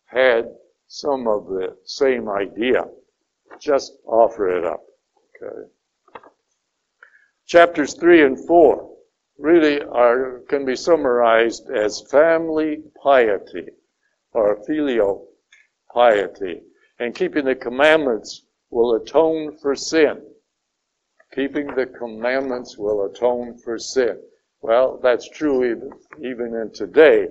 [0.05, 0.45] had
[0.88, 2.86] some of the same idea.
[3.60, 4.84] Just offer it up.
[5.41, 5.67] Okay.
[7.45, 8.89] Chapters 3 and 4
[9.39, 13.69] really are, can be summarized as family piety
[14.34, 15.27] or filial
[15.91, 16.62] piety.
[16.99, 20.21] And keeping the commandments will atone for sin.
[21.34, 24.19] Keeping the commandments will atone for sin.
[24.62, 27.29] Well, that's true even, even in today.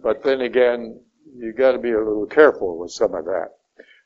[0.00, 1.00] But then again,
[1.36, 3.50] you got to be a little careful with some of that.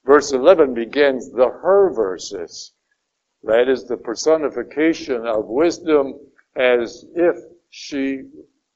[0.05, 2.73] Verse 11 begins the her verses.
[3.43, 6.19] That is the personification of wisdom
[6.57, 7.37] as if
[7.71, 8.25] she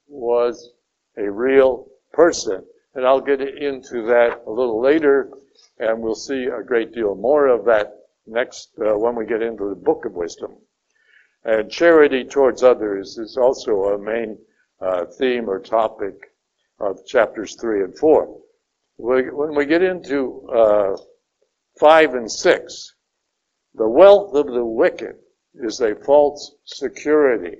[0.07, 0.73] was
[1.17, 2.63] a real person.
[2.95, 5.31] And I'll get into that a little later,
[5.79, 7.93] and we'll see a great deal more of that
[8.27, 10.55] next uh, when we get into the book of wisdom.
[11.43, 14.37] And charity towards others is also a main
[14.79, 16.32] uh, theme or topic
[16.89, 18.39] of chapters 3 and 4.
[18.97, 20.97] When we get into uh,
[21.79, 22.95] 5 and 6,
[23.75, 25.15] the wealth of the wicked
[25.55, 27.57] is a false security.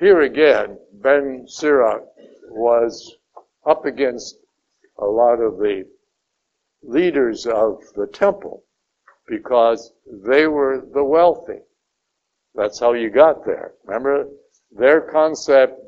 [0.00, 2.02] Here again, Ben Sirach
[2.50, 3.16] was
[3.66, 4.36] up against
[4.98, 5.84] a lot of the
[6.82, 8.64] leaders of the temple
[9.26, 11.60] because they were the wealthy.
[12.54, 13.74] That's how you got there.
[13.84, 14.28] Remember,
[14.72, 15.80] their concept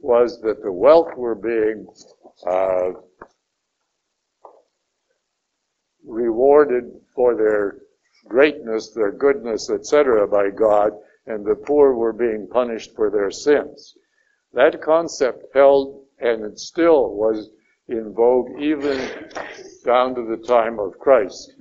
[0.00, 1.86] was that the wealth were being
[2.46, 2.90] uh,
[6.06, 7.78] rewarded for their
[8.28, 10.92] greatness, their goodness, etc., by God,
[11.26, 13.96] and the poor were being punished for their sins.
[14.52, 17.50] That concept held, and it still was
[17.88, 18.98] in vogue even
[19.84, 21.52] down to the time of Christ.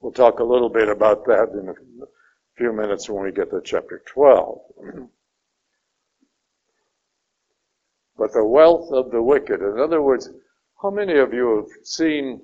[0.00, 2.06] We'll talk a little bit about that in a
[2.56, 4.60] few minutes when we get to chapter 12.
[8.18, 9.60] But the wealth of the wicked.
[9.62, 10.28] In other words,
[10.82, 12.40] how many of you have seen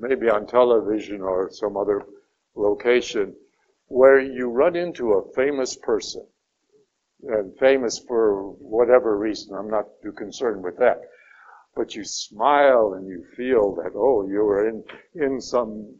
[0.00, 2.06] maybe on television or some other
[2.56, 3.34] location,
[3.86, 6.26] where you run into a famous person,
[7.22, 11.00] and famous for whatever reason, I'm not too concerned with that,
[11.76, 14.82] but you smile and you feel that, oh, you are in,
[15.14, 15.94] in some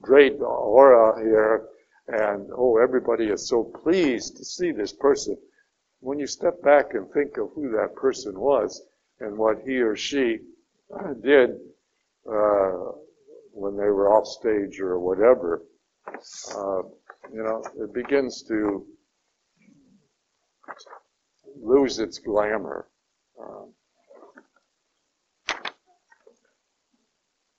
[0.00, 1.68] great aura here,
[2.08, 5.36] and oh, everybody is so pleased to see this person.
[6.00, 8.82] When you step back and think of who that person was
[9.20, 10.40] and what he or she
[11.22, 11.50] did,
[12.30, 12.92] uh,
[13.52, 15.62] when they were off stage or whatever,
[16.54, 16.82] uh,
[17.32, 18.86] you know, it begins to
[21.60, 22.88] lose its glamour.
[23.40, 23.66] Uh,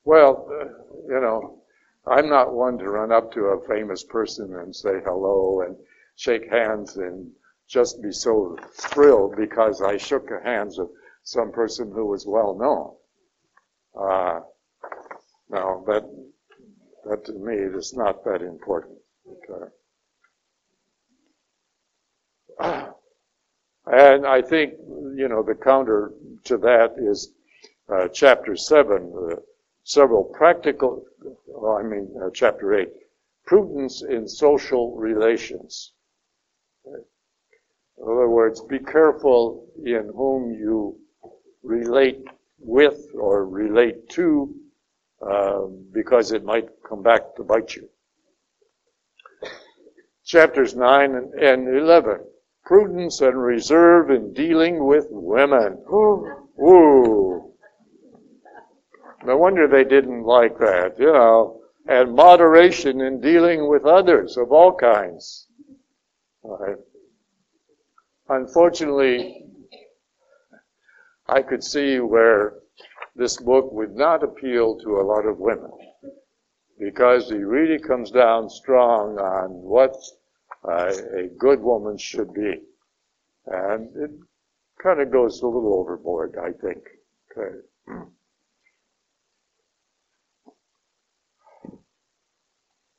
[0.05, 0.65] well, uh,
[1.07, 1.61] you know,
[2.07, 5.75] I'm not one to run up to a famous person and say hello and
[6.15, 7.31] shake hands and
[7.69, 10.89] just be so thrilled because I shook the hands of
[11.23, 12.95] some person who was well known.
[13.95, 14.39] Uh,
[15.49, 16.03] now, that,
[17.05, 18.97] that to me is not that important.
[19.27, 19.71] Okay.
[23.91, 24.73] And I think,
[25.15, 26.11] you know, the counter
[26.43, 27.31] to that is
[27.91, 29.35] uh, chapter 7, uh,
[29.83, 31.05] several practical,
[31.47, 32.87] well, I mean, uh, chapter 8,
[33.47, 35.93] prudence in social relations.
[37.99, 40.97] In other words, be careful in whom you
[41.63, 42.23] relate
[42.59, 44.55] with or relate to
[45.21, 47.89] um, because it might come back to bite you.
[50.23, 52.19] Chapters 9 and 11.
[52.63, 55.83] Prudence and reserve in dealing with women.
[55.91, 57.51] Ooh.
[59.25, 61.61] No wonder they didn't like that, you know.
[61.87, 65.47] And moderation in dealing with others of all kinds.
[66.43, 66.77] Right.
[68.29, 69.45] Unfortunately,
[71.27, 72.53] I could see where
[73.15, 75.71] this book would not appeal to a lot of women
[76.79, 79.95] because he really comes down strong on what
[80.67, 82.61] uh, a good woman should be.
[83.47, 84.11] And it
[84.81, 86.83] kind of goes a little overboard, I think.
[87.31, 87.57] Okay.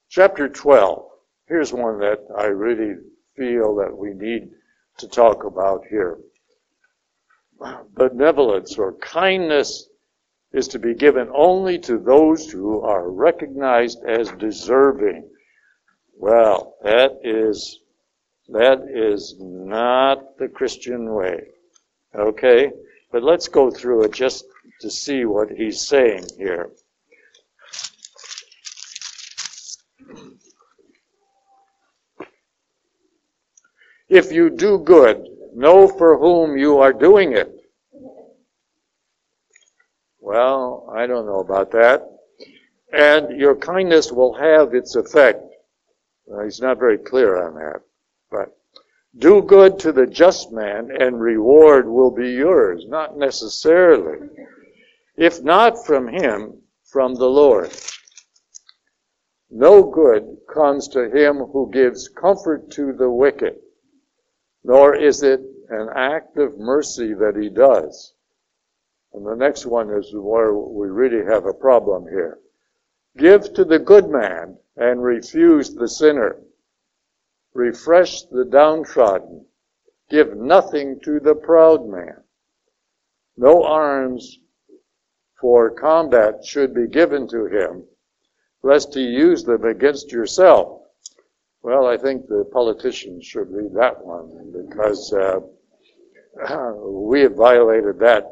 [0.09, 1.07] Chapter 12.
[1.47, 2.97] Here's one that I really
[3.37, 4.51] feel that we need
[5.01, 6.19] to talk about here.
[7.95, 9.89] Benevolence or kindness
[10.53, 15.29] is to be given only to those who are recognized as deserving.
[16.17, 17.81] Well, that is
[18.49, 21.47] that is not the Christian way.
[22.17, 22.73] Okay?
[23.13, 24.45] But let's go through it just
[24.81, 26.71] to see what he's saying here.
[34.11, 37.55] If you do good, know for whom you are doing it.
[40.19, 42.03] Well, I don't know about that.
[42.93, 45.45] And your kindness will have its effect.
[46.27, 47.83] Well, he's not very clear on that.
[48.33, 48.57] But
[49.17, 52.85] do good to the just man and reward will be yours.
[52.89, 54.29] Not necessarily.
[55.17, 57.71] If not from him, from the Lord.
[59.51, 63.55] No good comes to him who gives comfort to the wicked
[64.63, 68.15] nor is it an act of mercy that he does.
[69.13, 72.39] And the next one is where we really have a problem here.
[73.17, 76.41] Give to the good man and refuse the sinner.
[77.55, 79.47] Refresh the downtrodden.
[80.09, 82.23] Give nothing to the proud man.
[83.37, 84.39] No arms
[85.41, 87.85] for combat should be given to him,
[88.63, 90.83] lest he use them against yourself.
[91.63, 95.41] Well, I think the politicians should read that one because uh,
[96.75, 98.25] we have violated that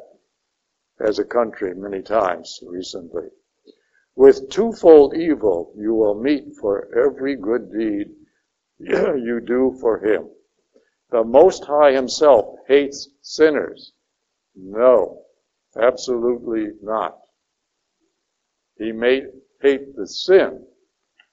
[0.99, 3.29] as a country many times recently.
[4.16, 8.09] With twofold evil you will meet for every good deed
[8.79, 10.31] you do for him.
[11.11, 13.93] The Most High Himself hates sinners.
[14.57, 15.24] No,
[15.76, 17.18] absolutely not.
[18.79, 19.26] He may
[19.61, 20.66] hate the sin,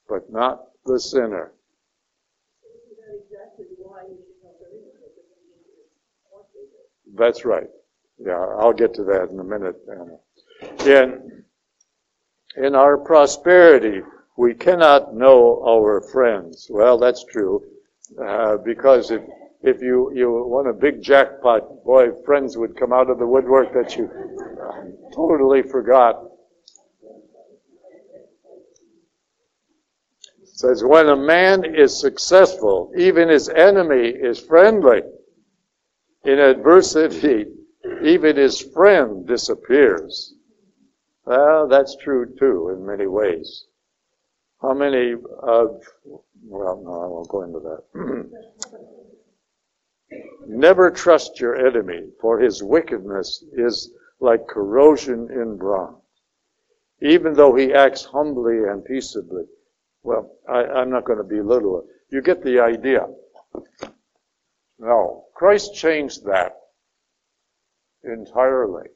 [0.09, 1.54] but not the sinner.
[7.17, 7.67] That's right.
[8.17, 9.75] Yeah, I'll get to that in a minute.
[10.85, 11.43] In,
[12.57, 14.01] in our prosperity,
[14.37, 16.67] we cannot know our friends.
[16.69, 17.63] Well, that's true.
[18.21, 19.21] Uh, because if,
[19.63, 23.73] if you, you won a big jackpot, boy, friends would come out of the woodwork
[23.73, 24.09] that you
[25.13, 26.21] totally forgot.
[30.43, 35.01] Says, when a man is successful, even his enemy is friendly.
[36.25, 37.45] In adversity,
[38.03, 40.33] even his friend disappears.
[41.25, 43.65] Well, that's true too in many ways.
[44.61, 45.83] How many of,
[46.43, 48.29] well, no, I won't go into that.
[50.47, 55.97] Never trust your enemy, for his wickedness is like corrosion in bronze.
[57.01, 59.45] Even though he acts humbly and peaceably.
[60.01, 61.85] Well, I, am not going to belittle it.
[62.09, 63.07] You get the idea.
[64.79, 66.53] No, Christ changed that
[68.03, 68.89] entirely.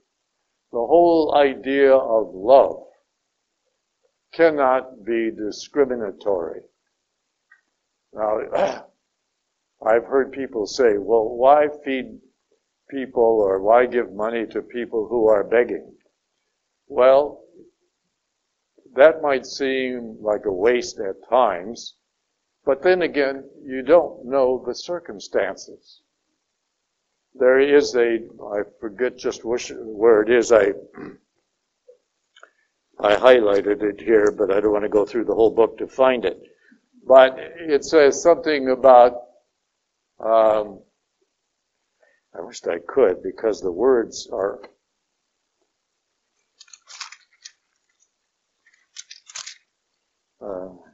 [0.72, 2.86] The whole idea of love
[4.34, 6.62] cannot be discriminatory.
[8.14, 8.40] Now,
[9.86, 12.20] I've heard people say, well, why feed
[12.90, 15.96] people or why give money to people who are begging?
[16.88, 17.44] Well,
[18.96, 21.96] that might seem like a waste at times,
[22.70, 26.04] but then again, you don't know the circumstances.
[27.34, 28.20] There is a,
[28.54, 30.74] I forget just which, where it is, I,
[33.00, 35.88] I highlighted it here, but I don't want to go through the whole book to
[35.88, 36.44] find it.
[37.08, 39.14] But it says something about,
[40.24, 40.84] um,
[42.38, 44.60] I wish I could because the words are
[50.40, 50.89] uh,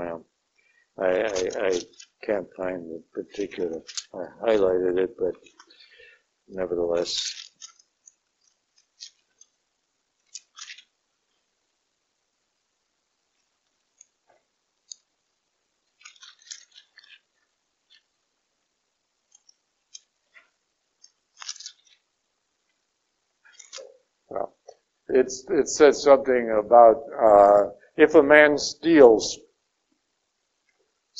[0.00, 0.24] ma'am.
[0.98, 1.80] I, I, I
[2.24, 3.80] can't find the particular,
[4.14, 5.34] I highlighted it, but
[6.48, 7.50] nevertheless.
[24.28, 24.54] Well,
[25.08, 29.38] it's, it says something about uh, if a man steals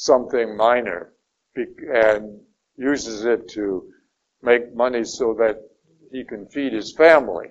[0.00, 1.12] something minor
[1.56, 2.40] and
[2.76, 3.84] uses it to
[4.42, 5.56] make money so that
[6.10, 7.48] he can feed his family,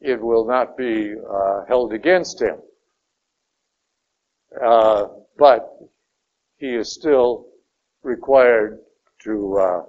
[0.00, 2.56] it will not be uh, held against him.
[4.64, 5.70] Uh, but
[6.58, 7.46] he is still
[8.04, 8.78] required
[9.24, 9.82] to uh,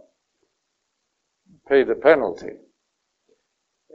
[1.67, 2.53] pay the penalty.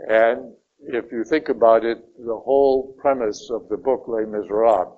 [0.09, 4.98] And if you think about it, the whole premise of the book Les Miserables,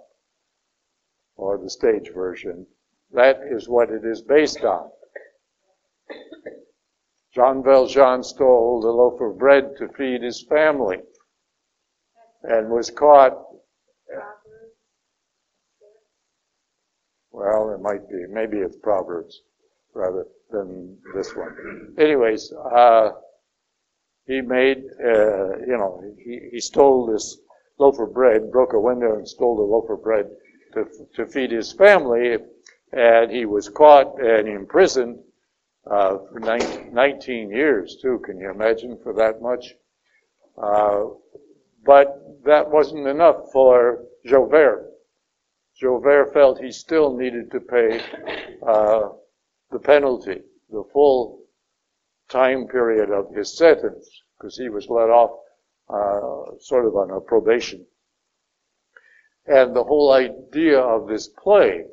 [1.41, 2.66] or the stage version,
[3.12, 4.91] that is what it is based on.
[7.34, 10.99] Jean Valjean stole the loaf of bread to feed his family
[12.43, 13.32] and was caught.
[17.32, 18.26] Well, it might be.
[18.28, 19.41] Maybe it's Proverbs
[19.95, 21.95] rather than this one.
[21.99, 23.12] Anyways, uh,
[24.26, 27.38] he made, uh, you know, he, he stole this
[27.78, 30.26] loaf of bread, broke a window and stole the loaf of bread
[30.74, 32.36] to, to feed his family,
[32.92, 35.18] and he was caught and imprisoned
[35.90, 38.20] uh, for 19, 19, years, too.
[38.24, 39.74] Can you imagine for that much?
[40.60, 41.06] Uh,
[41.84, 44.90] but that wasn't enough for Javert.
[45.76, 48.02] Javert felt he still needed to pay
[48.66, 49.08] uh,
[49.70, 51.40] the penalty, the full
[52.28, 55.30] time period of his sentence, because he was let off
[55.88, 57.86] uh, sort of on a probation.
[59.51, 61.84] And the whole idea of this play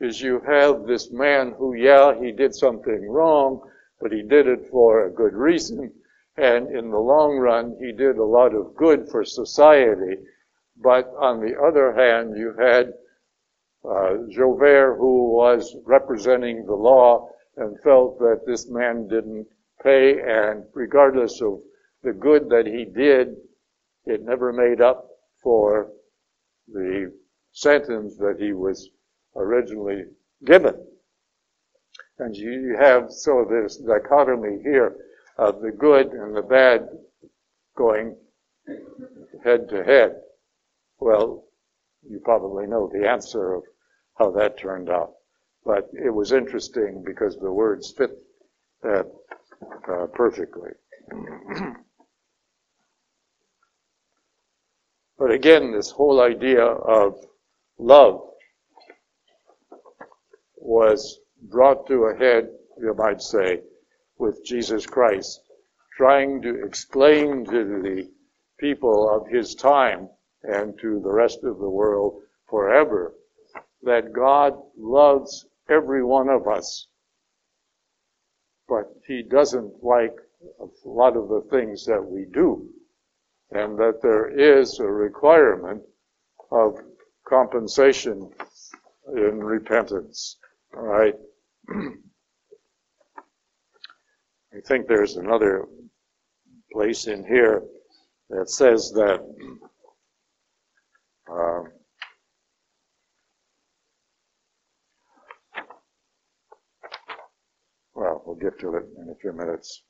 [0.00, 3.60] is you have this man who, yeah, he did something wrong,
[4.00, 5.92] but he did it for a good reason.
[6.36, 10.22] And in the long run, he did a lot of good for society.
[10.76, 12.92] But on the other hand, you had
[13.84, 14.18] uh,
[14.94, 19.48] who was representing the law and felt that this man didn't
[19.82, 21.62] pay, and regardless of
[22.04, 23.34] the good that he did,
[24.04, 25.08] it never made up
[25.42, 25.90] for
[26.68, 27.12] the
[27.52, 28.90] sentence that he was
[29.34, 30.04] originally
[30.44, 30.74] given.
[32.18, 34.96] And you have so this dichotomy here
[35.38, 36.88] of the good and the bad
[37.76, 38.16] going
[39.44, 40.16] head to head.
[40.98, 41.44] Well,
[42.08, 43.62] you probably know the answer of
[44.18, 45.12] how that turned out.
[45.64, 48.12] But it was interesting because the words fit
[48.82, 49.06] that
[49.88, 50.70] uh, perfectly.
[55.18, 57.24] but again, this whole idea of
[57.78, 58.20] love
[60.56, 62.48] was brought to a head,
[62.78, 63.60] you might say,
[64.18, 65.40] with Jesus Christ,
[65.96, 68.10] trying to explain to the
[68.58, 70.08] people of his time
[70.42, 73.14] and to the rest of the world forever
[73.82, 76.88] that God loves every one of us,
[78.68, 80.16] but he doesn't like
[80.60, 82.68] a lot of the things that we do,
[83.56, 85.82] and that there is a requirement
[86.50, 86.78] of
[87.26, 88.30] compensation
[89.16, 90.36] in repentance.
[90.76, 91.14] All right.
[91.70, 91.92] I
[94.66, 95.64] think there's another
[96.72, 97.62] place in here
[98.30, 99.20] that says that
[101.32, 101.62] uh,
[107.94, 109.82] well, we'll get to it in a few minutes.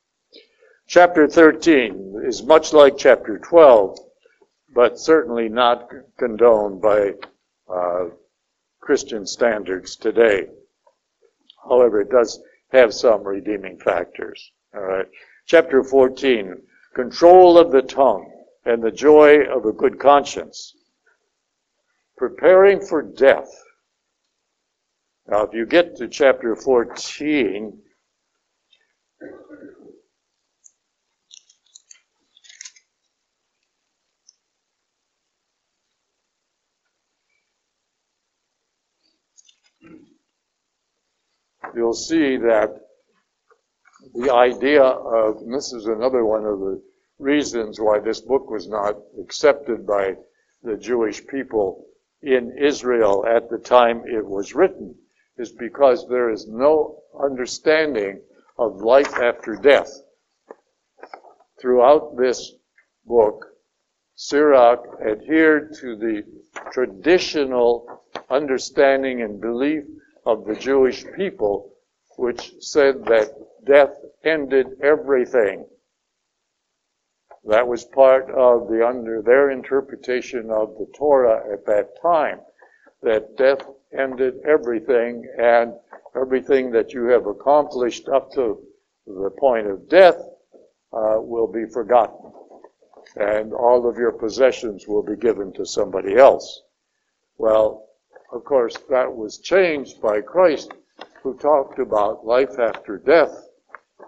[0.89, 3.99] Chapter 13 is much like chapter 12,
[4.73, 7.15] but certainly not condoned by
[7.69, 8.05] uh,
[8.81, 10.47] Christian standards today.
[11.69, 14.53] However, it does have some redeeming factors.
[14.77, 15.07] All right.
[15.47, 16.55] Chapter 14,
[16.95, 18.31] control of the tongue
[18.65, 20.73] and the joy of a good conscience.
[22.17, 23.51] Preparing for death.
[25.27, 27.77] Now, if you get to chapter 14,
[41.75, 42.81] you'll see that
[44.15, 46.83] the idea of, and this is another one of the
[47.19, 50.15] reasons why this book was not accepted by
[50.63, 51.87] the Jewish people
[52.23, 54.95] in Israel at the time it was written,
[55.39, 58.21] is because there is no understanding
[58.59, 59.91] of life after death.
[61.61, 62.53] Throughout this
[63.05, 63.45] book,
[64.15, 66.23] Sirach adhered to the
[66.73, 69.85] traditional understanding and belief
[70.27, 71.73] of the Jewish people,
[72.19, 73.31] which said that
[73.65, 75.67] death ended everything.
[77.45, 82.41] That was part of the under their interpretation of the Torah at that time,
[83.03, 83.67] that death
[83.97, 85.75] ended everything and
[86.17, 88.61] everything that you have accomplished up to
[89.07, 90.21] the point of death
[90.93, 92.33] uh, will be forgotten.
[93.17, 96.63] and all of your possessions will be given to somebody else.
[97.39, 97.86] Well,
[98.37, 100.73] of course, that was changed by Christ,
[101.23, 103.49] who talked about life after death,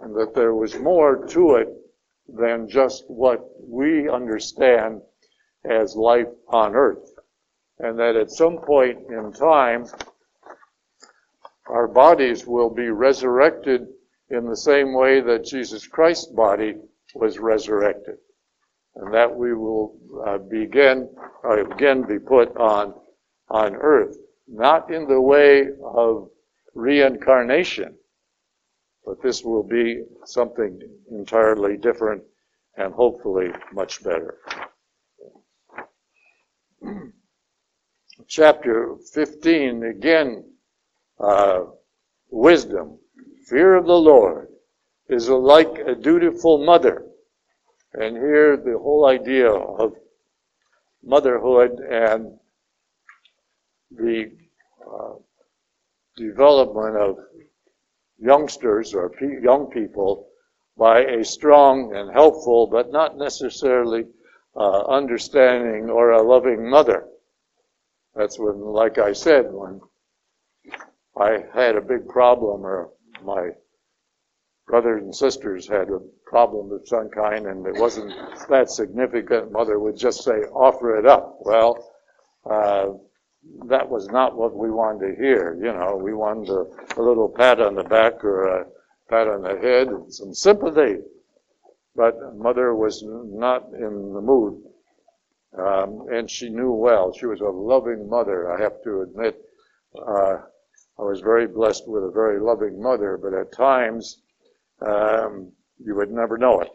[0.03, 1.69] and that there was more to it
[2.29, 5.01] than just what we understand
[5.65, 7.11] as life on earth.
[7.79, 9.87] And that at some point in time,
[11.69, 13.87] our bodies will be resurrected
[14.31, 16.75] in the same way that Jesus Christ's body
[17.15, 18.17] was resurrected.
[18.97, 21.09] And that we will uh, begin,
[21.45, 22.95] uh, again be put on,
[23.51, 24.19] on earth.
[24.47, 26.31] Not in the way of
[26.75, 27.95] reincarnation,
[29.05, 30.81] but this will be something
[31.11, 32.23] entirely different
[32.77, 34.39] and hopefully much better.
[38.27, 40.45] Chapter 15, again,
[41.19, 41.65] uh,
[42.31, 42.99] wisdom,
[43.47, 44.49] fear of the Lord
[45.09, 47.07] is like a dutiful mother.
[47.95, 49.95] And here the whole idea of
[51.03, 52.39] motherhood and
[53.91, 54.31] the
[54.87, 55.15] uh,
[56.17, 57.19] development of
[58.19, 60.29] youngsters or pe- young people
[60.77, 64.05] by a strong and helpful, but not necessarily
[64.57, 67.07] uh, understanding or a loving mother.
[68.15, 69.81] That's when, like I said, when
[71.17, 72.91] I had a big problem, or
[73.25, 73.51] my
[74.67, 78.13] brothers and sisters had a problem of some kind, and it wasn't
[78.49, 81.39] that significant, mother would just say, offer it up.
[81.41, 81.93] Well,
[82.49, 82.91] uh,
[83.67, 85.57] that was not what we wanted to hear.
[85.61, 86.67] You know, we wanted a,
[86.97, 88.67] a little pat on the back or a
[89.09, 90.99] pat on the head and some sympathy.
[91.95, 94.63] But mother was not in the mood.
[95.57, 97.13] Um, and she knew well.
[97.13, 99.41] She was a loving mother, I have to admit.
[99.97, 100.39] Uh,
[100.99, 104.21] I was very blessed with a very loving mother, but at times
[104.81, 106.71] um, you would never know it.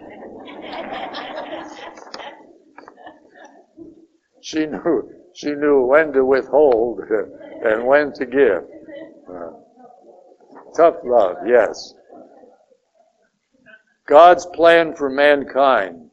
[4.40, 7.00] she knew she knew when to withhold
[7.64, 8.64] and when to give.
[9.28, 9.50] Uh,
[10.76, 11.94] tough love, yes.
[14.06, 16.10] God's plan for mankind,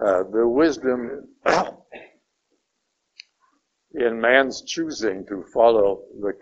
[0.00, 1.28] uh, the wisdom
[3.94, 6.32] in man's choosing to follow the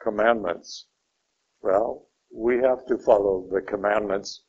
[0.00, 0.86] commandments.
[1.62, 4.42] Well, we have to follow the commandments,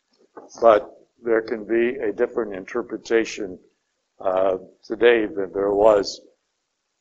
[0.61, 0.91] but
[1.23, 3.57] there can be a different interpretation
[4.19, 6.21] uh, today than there was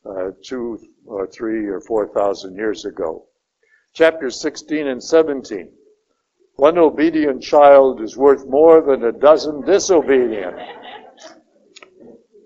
[0.05, 3.25] uh, two or three or four thousand years ago.
[3.93, 5.71] Chapter 16 and 17.
[6.57, 10.55] One obedient child is worth more than a dozen disobedient.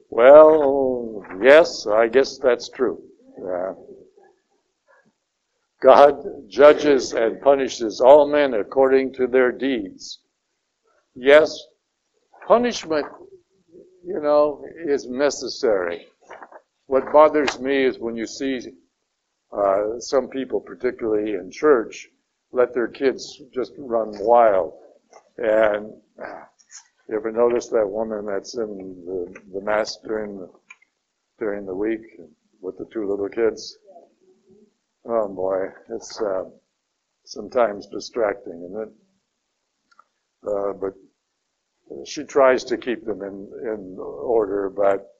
[0.10, 3.02] Well, yes, I guess that's true.
[3.38, 3.74] Uh,
[5.82, 10.20] God judges and punishes all men according to their deeds.
[11.16, 11.58] Yes,
[12.48, 13.06] punishment,
[14.04, 16.08] you know, is necessary.
[16.90, 18.62] What bothers me is when you see
[19.52, 22.10] uh, some people, particularly in church,
[22.52, 24.74] let their kids just run wild.
[25.38, 25.94] And
[27.08, 30.50] you ever notice that woman that's in the, the mass during the,
[31.38, 32.02] during the week
[32.60, 33.78] with the two little kids?
[35.06, 36.46] Oh boy, it's uh,
[37.24, 40.50] sometimes distracting, isn't it?
[40.52, 40.96] Uh, but
[42.08, 45.19] she tries to keep them in, in order, but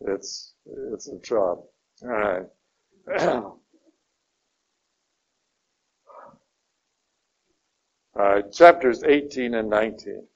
[0.00, 0.54] it's
[0.92, 1.62] it's a job.
[2.02, 2.46] All right.
[8.18, 10.26] uh, chapters 18 and 19.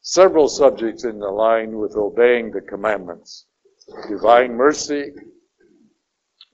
[0.00, 3.46] Several subjects in the line with obeying the commandments.
[4.08, 5.12] Divine mercy,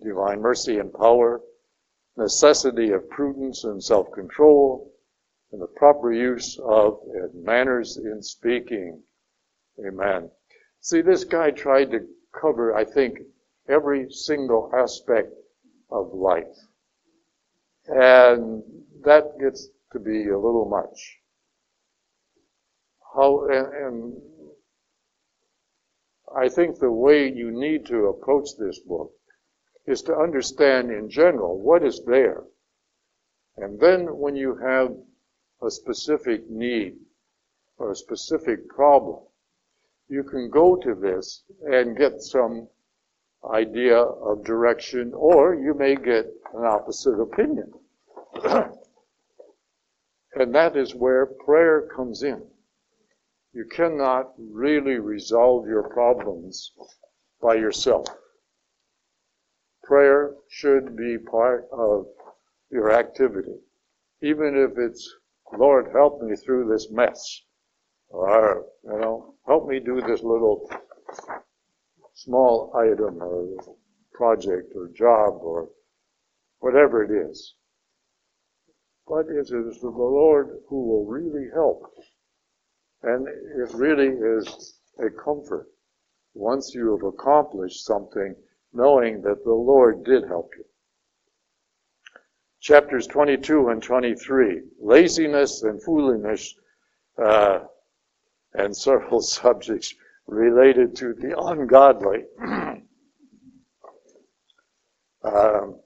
[0.02, 1.40] divine mercy and power,
[2.16, 4.92] necessity of prudence and self-control,
[5.52, 7.00] and the proper use of
[7.34, 9.02] manners in speaking.
[9.86, 10.30] Amen.
[10.80, 13.18] See, this guy tried to cover, I think,
[13.68, 15.32] every single aspect
[15.90, 16.56] of life.
[17.86, 18.62] And
[19.04, 21.18] that gets to be a little much.
[23.14, 24.22] How, and, and
[26.36, 29.12] I think the way you need to approach this book
[29.86, 32.44] is to understand in general what is there.
[33.56, 34.94] And then when you have
[35.62, 36.96] a specific need
[37.78, 39.24] or a specific problem,
[40.08, 42.68] you can go to this and get some
[43.52, 47.72] idea of direction, or you may get an opposite opinion.
[50.34, 52.42] and that is where prayer comes in.
[53.52, 56.72] You cannot really resolve your problems
[57.40, 58.06] by yourself.
[59.84, 62.06] Prayer should be part of
[62.70, 63.58] your activity,
[64.22, 65.10] even if it's,
[65.56, 67.42] Lord, help me through this mess,
[68.10, 70.70] or, you know, help me do this little
[72.14, 73.56] small item or
[74.12, 75.68] project or job or
[76.60, 77.54] whatever it is.
[79.06, 81.90] But it is the Lord who will really help.
[83.02, 85.68] And it really is a comfort
[86.34, 88.34] once you have accomplished something,
[88.72, 90.64] knowing that the Lord did help you.
[92.60, 96.54] Chapters 22 and 23, laziness and foolishness,
[97.22, 97.60] uh,
[98.58, 99.94] and several subjects
[100.26, 102.24] related to the ungodly.
[105.24, 105.80] um,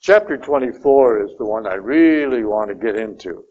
[0.00, 3.44] chapter 24 is the one I really want to get into.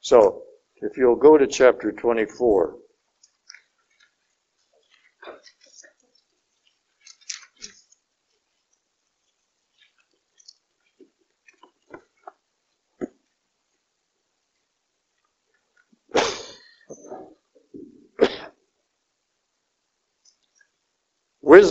[0.00, 0.42] So,
[0.76, 2.76] if you'll go to chapter 24.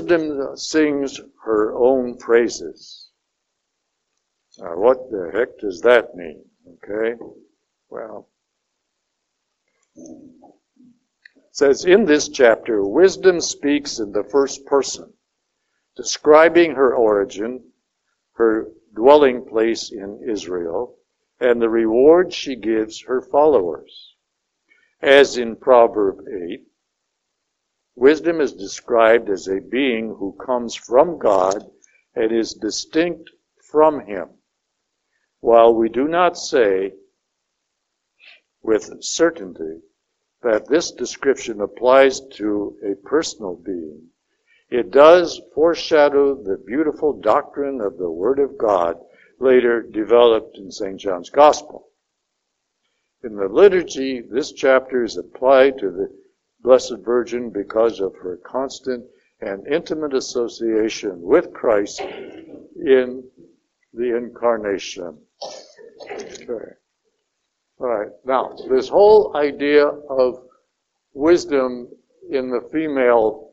[0.09, 3.09] Wisdom sings her own praises.
[4.57, 6.45] Now, what the heck does that mean?
[6.75, 7.21] Okay?
[7.89, 8.29] Well,
[11.51, 15.11] says in this chapter, wisdom speaks in the first person,
[15.97, 17.69] describing her origin,
[18.35, 20.99] her dwelling place in Israel,
[21.41, 24.15] and the reward she gives her followers.
[25.01, 26.65] As in Proverb 8,
[27.97, 31.65] wisdom is described as a being who comes from God
[32.15, 33.31] and is distinct
[33.71, 34.29] from Him.
[35.39, 36.93] While we do not say
[38.61, 39.81] with certainty
[40.43, 44.09] that this description applies to a personal being,
[44.69, 48.97] it does foreshadow the beautiful doctrine of the Word of God
[49.39, 50.99] later developed in St.
[50.99, 51.89] John's Gospel.
[53.23, 56.09] In the liturgy, this chapter is applied to the
[56.67, 59.05] Blessed Virgin because of her constant
[59.39, 63.23] and intimate association with Christ in
[63.93, 65.17] the incarnation.
[66.03, 66.73] Okay.
[67.79, 68.09] All right.
[68.25, 70.43] Now, this whole idea of
[71.13, 71.87] wisdom
[72.29, 73.51] in the female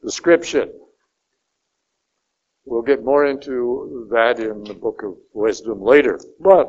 [0.00, 0.70] description.
[2.66, 6.20] We'll get more into that in the book of wisdom later.
[6.38, 6.68] But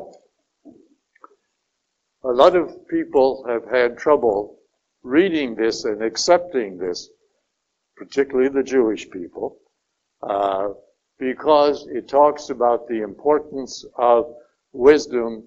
[2.23, 4.57] a lot of people have had trouble
[5.05, 7.09] reading this and accepting this,
[7.95, 9.57] particularly the Jewish people,
[10.23, 10.69] uh,
[11.19, 14.33] because it talks about the importance of
[14.73, 15.43] wisdom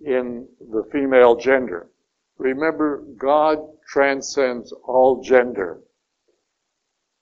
[0.00, 1.88] in the female gender.
[2.38, 5.80] Remember, God transcends all gender,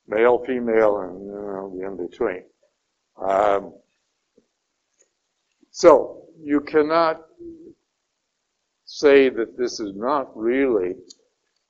[0.06, 2.44] male, female, and you know, the in between.
[3.20, 3.74] Um,
[5.72, 7.22] so you cannot
[8.84, 10.94] say that this is not really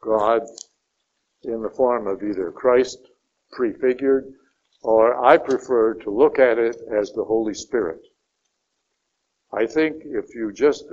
[0.03, 0.42] God
[1.44, 2.98] in the form of either Christ
[3.50, 4.32] prefigured,
[4.82, 8.00] or I prefer to look at it as the Holy Spirit.
[9.53, 10.84] I think if you just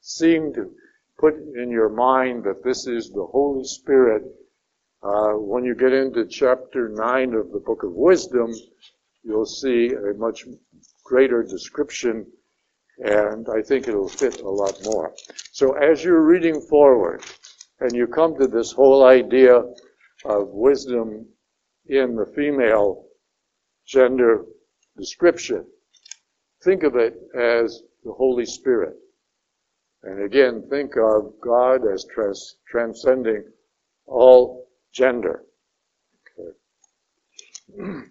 [0.00, 0.70] seem to
[1.18, 4.22] put in your mind that this is the Holy Spirit,
[5.02, 8.52] uh, when you get into chapter 9 of the book of wisdom,
[9.22, 10.44] you'll see a much
[11.04, 12.26] greater description,
[12.98, 15.14] and I think it'll fit a lot more.
[15.52, 17.22] So as you're reading forward,
[17.80, 19.62] and you come to this whole idea
[20.24, 21.26] of wisdom
[21.86, 23.06] in the female
[23.86, 24.44] gender
[24.96, 25.64] description,
[26.62, 28.96] think of it as the Holy Spirit.
[30.02, 33.44] And again, think of God as trans- transcending
[34.06, 35.44] all gender.
[36.38, 36.52] Okay.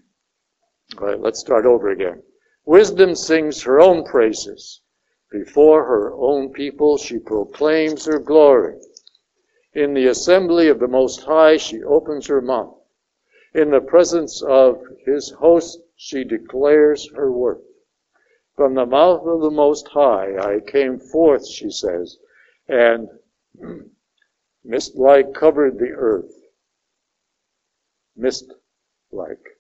[1.00, 2.22] all right, let's start over again.
[2.66, 4.82] Wisdom sings her own praises.
[5.32, 8.76] Before her own people, she proclaims her glory.
[9.76, 12.78] In the assembly of the Most High, she opens her mouth.
[13.54, 17.62] In the presence of his host, she declares her worth.
[18.56, 22.18] From the mouth of the Most High I came forth, she says,
[22.70, 23.10] and
[24.64, 26.34] mist like covered the earth.
[28.16, 28.54] Mist
[29.12, 29.60] like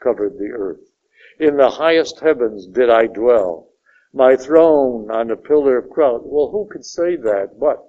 [0.00, 0.92] covered the earth.
[1.40, 3.72] In the highest heavens did I dwell,
[4.12, 6.20] my throne on a pillar of cloud.
[6.24, 7.84] Well, who could say that but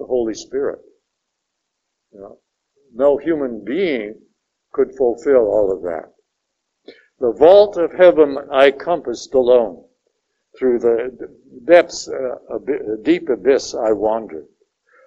[0.00, 0.80] the Holy Spirit?
[2.12, 2.38] You know,
[2.94, 4.14] no human being
[4.72, 6.12] could fulfill all of that.
[7.20, 9.84] The vault of heaven I compassed alone.
[10.58, 11.28] Through the
[11.64, 14.48] depths, uh, a deep abyss I wandered.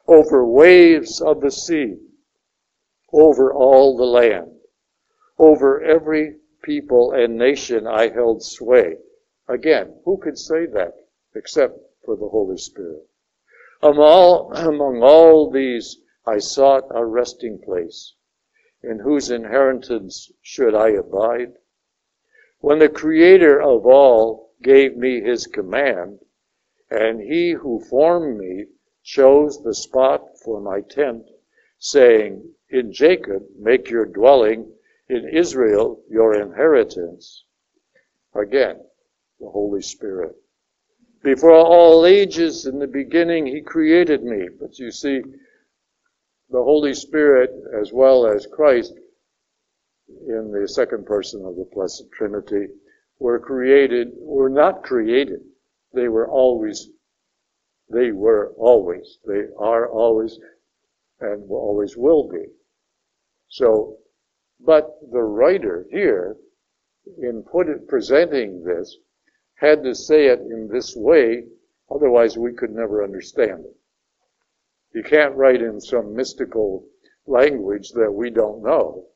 [0.07, 1.97] Over waves of the sea.
[3.11, 4.51] Over all the land.
[5.39, 8.97] Over every people and nation I held sway.
[9.47, 10.93] Again, who could say that
[11.33, 13.07] except for the Holy Spirit?
[13.83, 18.13] Among all, among all these I sought a resting place.
[18.81, 21.57] In whose inheritance should I abide?
[22.59, 26.21] When the Creator of all gave me his command,
[26.89, 28.67] and he who formed me
[29.03, 31.29] chose the spot for my tent,
[31.77, 34.71] saying, In Jacob make your dwelling,
[35.09, 37.43] in Israel your inheritance.
[38.33, 38.85] Again,
[39.41, 40.37] the Holy Spirit.
[41.23, 44.49] Before all ages, in the beginning, he created me.
[44.59, 45.21] But you see,
[46.49, 47.49] the Holy Spirit,
[47.79, 48.93] as well as Christ,
[50.27, 52.67] in the second person of the Blessed Trinity,
[53.19, 55.39] were created, were not created.
[55.93, 56.89] They were always,
[57.89, 60.37] they were always, they are always,
[61.21, 62.45] and always will be.
[63.47, 63.97] So,
[64.59, 66.35] but the writer here,
[67.17, 68.97] in put presenting this,
[69.55, 71.45] had to say it in this way,
[71.93, 73.75] otherwise we could never understand it.
[74.93, 76.85] You can't write in some mystical
[77.25, 79.07] language that we don't know.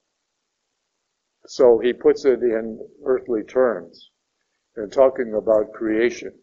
[1.46, 4.12] So he puts it in earthly terms
[4.76, 6.34] and talking about creation.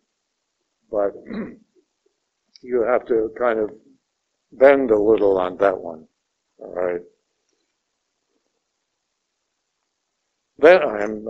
[0.91, 1.13] But
[2.63, 3.71] you have to kind of
[4.53, 6.07] bend a little on that one.
[6.59, 7.01] All right.
[10.59, 11.27] Then I'm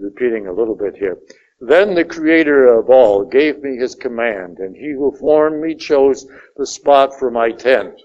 [0.00, 1.16] repeating a little bit here.
[1.60, 6.26] Then the creator of all gave me his command, and he who formed me chose
[6.56, 8.00] the spot for my tent.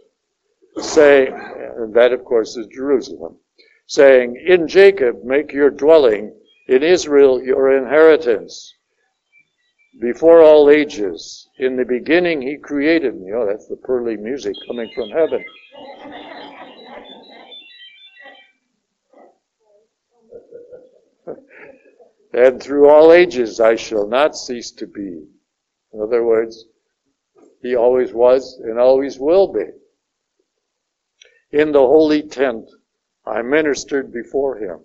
[0.77, 3.37] Say, and that of course is Jerusalem
[3.91, 6.33] saying, In Jacob make your dwelling,
[6.69, 8.73] in Israel your inheritance.
[9.99, 13.33] Before all ages, in the beginning he created me.
[13.33, 15.43] Oh, that's the pearly music coming from heaven.
[22.33, 25.27] And through all ages I shall not cease to be.
[25.93, 26.65] In other words,
[27.61, 29.65] he always was and always will be.
[31.51, 32.69] In the holy tent
[33.25, 34.79] I ministered before him,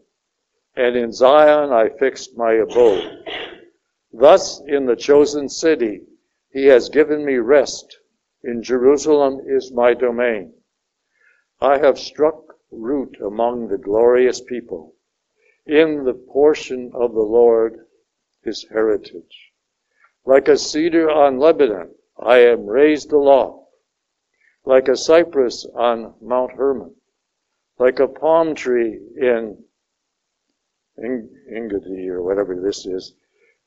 [0.74, 3.24] and in Zion I fixed my abode.
[4.12, 6.02] Thus, in the chosen city,
[6.50, 7.98] he has given me rest.
[8.42, 10.54] In Jerusalem is my domain.
[11.60, 14.95] I have struck root among the glorious people.
[15.66, 17.86] In the portion of the Lord,
[18.42, 19.52] his heritage.
[20.24, 23.68] Like a cedar on Lebanon, I am raised aloft.
[24.64, 26.94] Like a cypress on Mount Hermon.
[27.78, 29.64] Like a palm tree in
[30.98, 33.14] Engedi or whatever this is,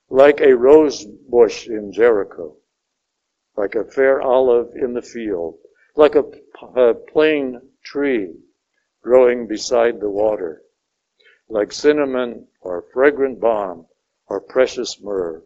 [0.09, 2.57] like a rose bush in Jericho,
[3.55, 5.59] like a fair olive in the field,
[5.95, 6.23] like a,
[6.75, 8.33] a plane tree
[9.03, 10.63] growing beside the water,
[11.49, 13.85] like cinnamon or fragrant balm
[14.27, 15.43] or precious myrrh.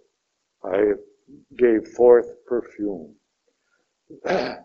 [0.63, 0.93] I
[1.57, 3.15] gave forth perfume.
[4.25, 4.55] uh,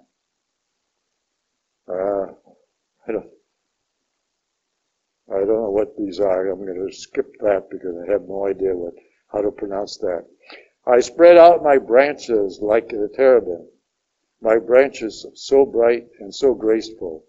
[1.88, 3.30] I don't,
[5.30, 6.48] I don't know what these are.
[6.48, 8.94] I'm going to skip that because I have no idea what
[9.32, 10.24] how to pronounce that.
[10.86, 13.68] I spread out my branches like a terebinth.
[14.40, 17.24] My branches so bright and so graceful.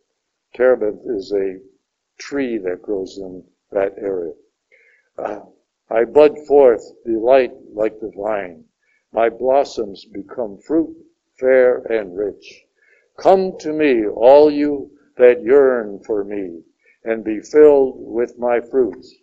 [0.55, 1.59] Terebinth is a
[2.17, 4.33] tree that grows in that area.
[5.17, 5.41] Uh,
[5.89, 8.65] I bud forth delight like the vine.
[9.11, 10.95] My blossoms become fruit
[11.39, 12.65] fair and rich.
[13.17, 16.61] Come to me, all you that yearn for me
[17.03, 19.13] and be filled with my fruits.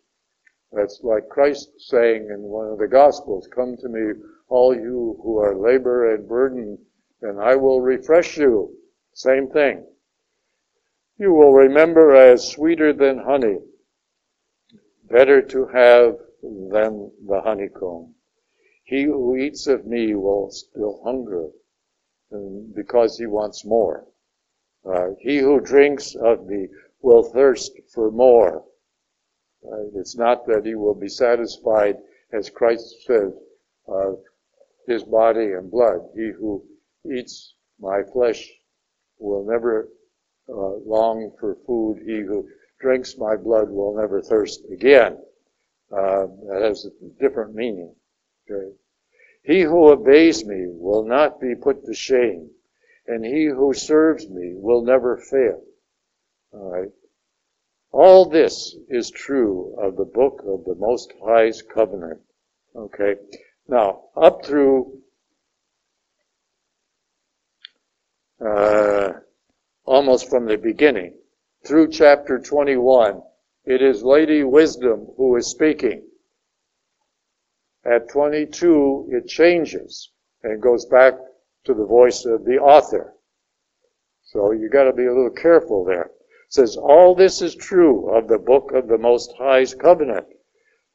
[0.73, 5.39] That's like Christ saying in one of the Gospels, Come to me, all you who
[5.39, 6.79] are labor and burden,
[7.23, 8.75] and I will refresh you.
[9.13, 9.87] Same thing.
[11.19, 13.59] You will remember as sweeter than honey,
[15.11, 18.15] better to have than the honeycomb.
[18.85, 21.49] He who eats of me will still hunger
[22.75, 24.07] because he wants more.
[24.85, 26.69] Uh, he who drinks of me
[27.03, 28.65] will thirst for more.
[29.95, 31.97] It's not that he will be satisfied,
[32.33, 33.33] as Christ says,
[33.89, 34.23] of
[34.87, 36.01] his body and blood.
[36.15, 36.65] He who
[37.05, 38.49] eats my flesh
[39.19, 39.89] will never
[40.49, 42.03] uh, long for food.
[42.07, 42.49] He who
[42.81, 45.19] drinks my blood will never thirst again.
[45.91, 47.95] Uh, that has a different meaning.
[48.51, 48.75] Okay?
[49.43, 52.51] He who obeys me will not be put to shame,
[53.07, 55.63] and he who serves me will never fail.
[56.53, 56.91] All right.
[57.93, 62.21] All this is true of the book of the Most High's covenant.
[62.75, 63.17] Okay.
[63.69, 65.01] Now, up through
[68.45, 69.13] uh,
[69.85, 71.15] almost from the beginning,
[71.67, 73.21] through chapter 21,
[73.65, 76.07] it is Lady Wisdom who is speaking.
[77.85, 80.13] At 22, it changes
[80.45, 81.15] and goes back
[81.65, 83.15] to the voice of the author.
[84.23, 86.05] So you got to be a little careful there.
[86.05, 90.27] It says, All this is true of the book of the Most High's covenant,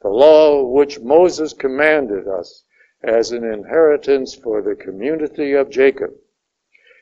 [0.02, 2.64] the law which Moses commanded us
[3.04, 6.12] as an inheritance for the community of Jacob.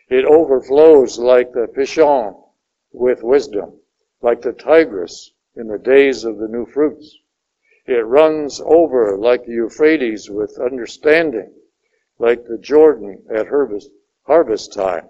[0.10, 2.36] It overflows like the Pishon
[2.92, 3.80] with wisdom,
[4.22, 7.18] like the Tigris in the days of the new fruits.
[7.86, 11.54] It runs over like the Euphrates with understanding,
[12.18, 13.90] like the Jordan at harvest,
[14.24, 15.10] harvest time.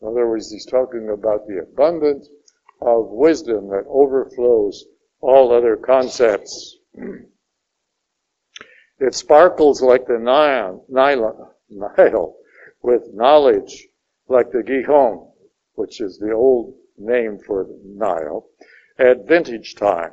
[0.00, 2.28] In other words, he's talking about the abundance
[2.80, 4.86] of wisdom that overflows
[5.20, 6.76] all other concepts.
[9.02, 12.36] It sparkles like the Nile, Nile, Nile
[12.82, 13.88] with knowledge,
[14.28, 15.26] like the Gihon,
[15.72, 18.48] which is the old name for Nile,
[18.98, 20.12] at vintage time.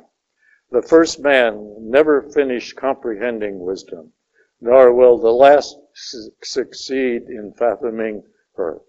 [0.70, 4.12] The first man never finished comprehending wisdom,
[4.60, 8.24] nor will the last su- succeed in fathoming
[8.56, 8.80] her.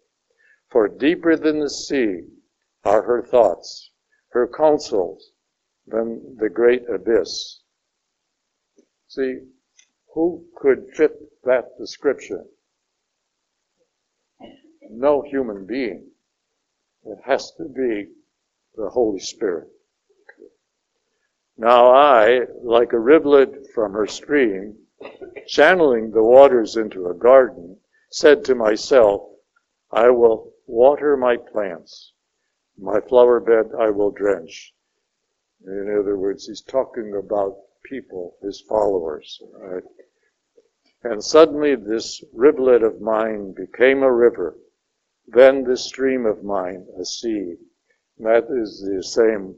[0.70, 2.28] For deeper than the sea
[2.84, 3.92] are her thoughts,
[4.30, 5.32] her counsels
[5.88, 7.62] than the great abyss.
[9.08, 9.40] See,
[10.14, 12.48] who could fit that description?
[14.90, 16.09] No human being.
[17.06, 18.10] It has to be
[18.76, 19.70] the Holy Spirit.
[21.58, 24.78] Now I, like a rivulet from her stream,
[25.48, 27.78] channeling the waters into a garden,
[28.12, 29.30] said to myself,
[29.92, 32.14] I will water my plants.
[32.78, 34.74] My flower bed I will drench.
[35.66, 39.42] In other words, he's talking about people, his followers.
[39.54, 39.84] Right?
[41.04, 44.56] And suddenly this rivulet of mine became a river.
[45.32, 47.56] Then this stream of mine a sea.
[48.18, 49.56] And that is the same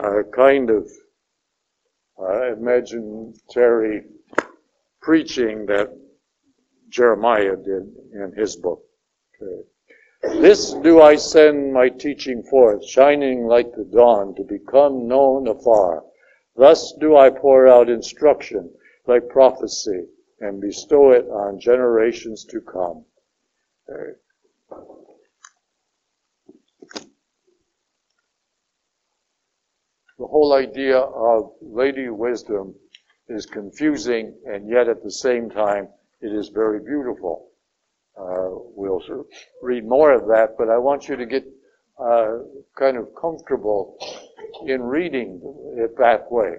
[0.00, 0.90] uh, kind of
[2.18, 4.04] uh, imaginary
[5.00, 5.96] preaching that
[6.88, 8.82] Jeremiah did in his book.
[9.40, 10.40] Okay.
[10.40, 16.04] This do I send my teaching forth, shining like the dawn, to become known afar.
[16.56, 18.70] Thus do I pour out instruction
[19.06, 20.06] like prophecy
[20.40, 23.04] and bestow it on generations to come.
[23.88, 24.18] Okay.
[30.18, 32.74] The whole idea of Lady Wisdom
[33.28, 35.88] is confusing, and yet at the same time,
[36.20, 37.50] it is very beautiful.
[38.16, 39.02] Uh, we'll
[39.60, 41.44] read more of that, but I want you to get
[41.98, 42.38] uh,
[42.76, 43.98] kind of comfortable
[44.66, 45.40] in reading
[45.76, 46.58] it that way,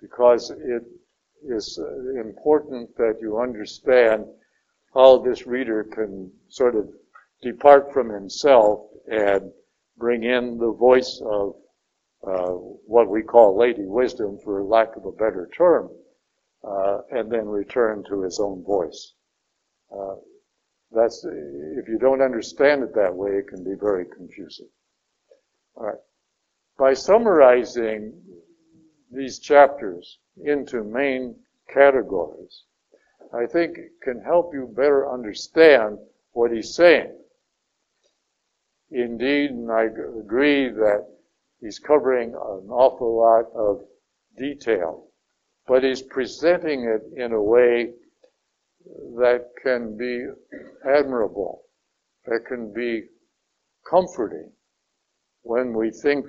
[0.00, 0.84] because it
[1.48, 4.26] is uh, important that you understand
[4.92, 6.90] how this reader can sort of
[7.40, 9.50] depart from himself and
[9.96, 11.54] bring in the voice of
[12.26, 15.90] uh, what we call Lady Wisdom, for lack of a better term,
[16.62, 19.14] uh, and then return to his own voice.
[19.90, 20.16] Uh,
[20.92, 24.68] that's if you don't understand it that way, it can be very confusing.
[25.76, 25.98] All right.
[26.78, 28.12] By summarizing
[29.10, 31.36] these chapters into main
[31.72, 32.64] categories,
[33.32, 35.98] I think can help you better understand
[36.32, 37.16] what he's saying.
[38.90, 41.06] Indeed, and I agree that
[41.60, 43.82] he's covering an awful lot of
[44.38, 45.06] detail,
[45.66, 47.92] but he's presenting it in a way
[49.16, 50.26] that can be
[50.86, 51.62] admirable,
[52.24, 53.04] that can be
[53.88, 54.50] comforting
[55.42, 56.26] when we think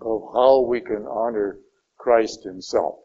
[0.00, 1.58] of how we can honor
[1.98, 2.98] Christ himself,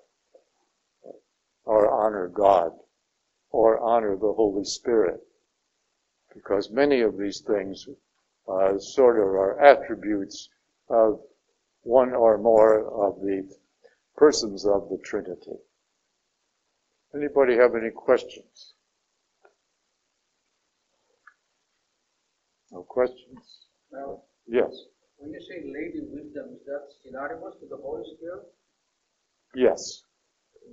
[1.63, 2.71] or honor God,
[3.51, 5.21] or honor the Holy Spirit.
[6.33, 7.87] Because many of these things
[8.47, 10.49] uh, sort of are attributes
[10.89, 11.19] of
[11.83, 13.47] one or more of the
[14.17, 15.57] persons of the Trinity.
[17.15, 18.73] Anybody have any questions?
[22.71, 23.65] No questions?
[23.91, 24.85] Now, Yes.
[25.17, 28.45] when you say Lady Wisdom, is that synonymous with the Holy Spirit?
[29.55, 30.03] Yes.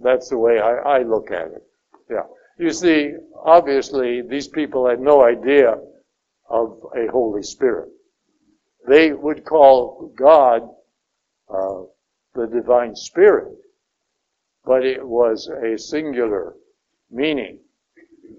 [0.03, 1.67] That's the way I, I look at it.
[2.11, 2.27] Yeah.
[2.59, 3.15] You see,
[3.45, 5.79] obviously, these people had no idea
[6.49, 7.89] of a Holy Spirit.
[8.87, 10.69] They would call God
[11.49, 11.83] uh,
[12.35, 13.57] the divine spirit,
[14.65, 16.55] but it was a singular
[17.11, 17.59] meaning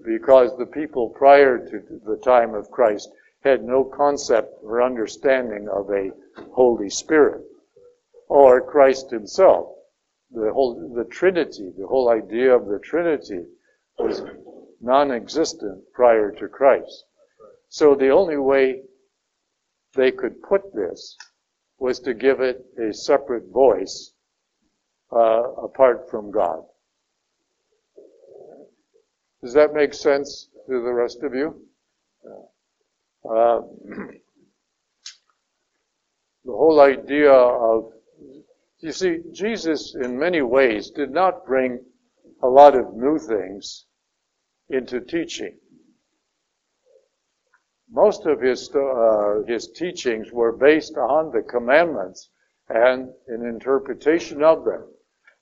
[0.04, 3.10] because the people prior to the time of Christ
[3.42, 6.10] had no concept or understanding of a
[6.52, 7.42] Holy Spirit
[8.28, 9.68] or Christ himself.
[10.30, 13.46] The whole, the Trinity, the whole idea of the Trinity
[13.98, 14.22] was
[14.80, 17.04] non-existent prior to Christ.
[17.68, 18.82] So the only way
[19.94, 21.16] they could put this
[21.78, 24.12] was to give it a separate voice
[25.12, 26.62] uh, apart from God.
[29.42, 31.68] Does that make sense to the rest of you?
[33.24, 33.60] uh,
[36.44, 37.92] the whole idea of,
[38.80, 41.84] you see, Jesus in many ways did not bring
[42.42, 43.86] a lot of new things
[44.70, 45.58] into teaching.
[47.90, 52.28] Most of his, uh, his teachings were based on the commandments
[52.68, 54.92] and an interpretation of them.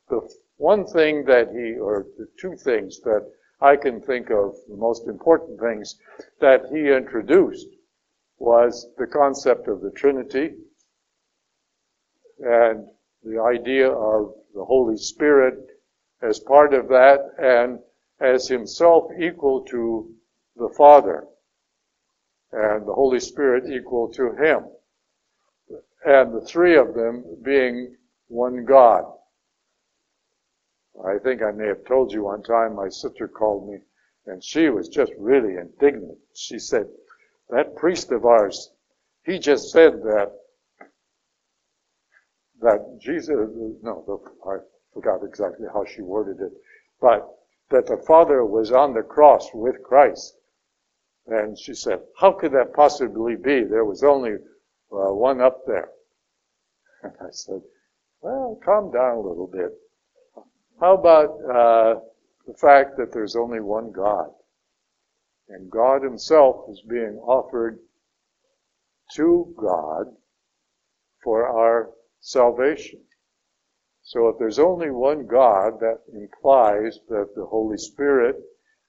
[0.09, 0.20] The
[0.57, 3.28] one thing that he, or the two things that
[3.61, 5.99] I can think of, the most important things
[6.40, 7.68] that he introduced
[8.38, 10.55] was the concept of the Trinity
[12.38, 12.88] and
[13.24, 15.59] the idea of the Holy Spirit
[16.22, 17.80] as part of that and
[18.20, 20.14] as himself equal to
[20.55, 21.26] the Father
[22.57, 24.64] and the Holy Spirit equal to him.
[26.07, 27.94] And the three of them being
[28.28, 29.04] one God.
[31.04, 33.80] I think I may have told you one time my sister called me
[34.26, 36.18] and she was just really indignant.
[36.34, 36.86] She said,
[37.50, 38.72] that priest of ours,
[39.24, 40.32] he just said that,
[42.61, 43.36] that Jesus,
[43.82, 44.57] no, I
[44.94, 46.52] forgot exactly how she worded it,
[47.00, 47.28] but
[47.70, 50.38] that the Father was on the cross with Christ.
[51.29, 53.64] And she said, how could that possibly be?
[53.64, 54.35] There was only
[54.93, 55.91] uh, one up there.
[57.03, 57.61] And I said,
[58.20, 59.72] well, calm down a little bit.
[60.81, 62.01] How about uh,
[62.47, 64.31] the fact that there's only one God?
[65.49, 67.79] And God Himself is being offered
[69.14, 70.07] to God
[71.22, 73.01] for our salvation.
[74.03, 78.37] So if there's only one God, that implies that the Holy Spirit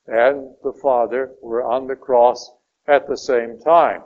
[0.07, 2.51] and the Father were on the cross
[2.87, 4.03] at the same time.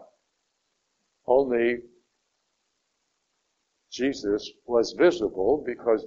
[1.27, 1.81] Only
[3.91, 6.05] Jesus was visible because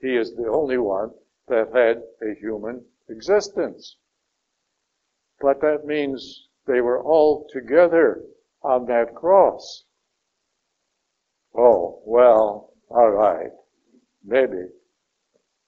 [0.00, 1.10] he is the only one
[1.48, 3.96] that had a human existence.
[5.40, 8.22] But that means they were all together
[8.62, 9.84] on that cross.
[11.54, 13.50] Oh, well, all right.
[14.24, 14.68] Maybe.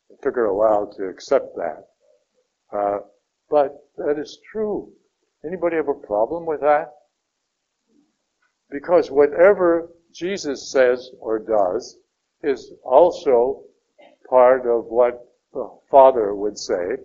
[0.09, 1.89] It took her a while to accept that.
[2.73, 2.99] Uh,
[3.51, 4.91] but that is true.
[5.45, 6.93] Anybody have a problem with that?
[8.71, 11.99] Because whatever Jesus says or does
[12.43, 13.63] is also
[14.29, 16.97] part of what the Father would say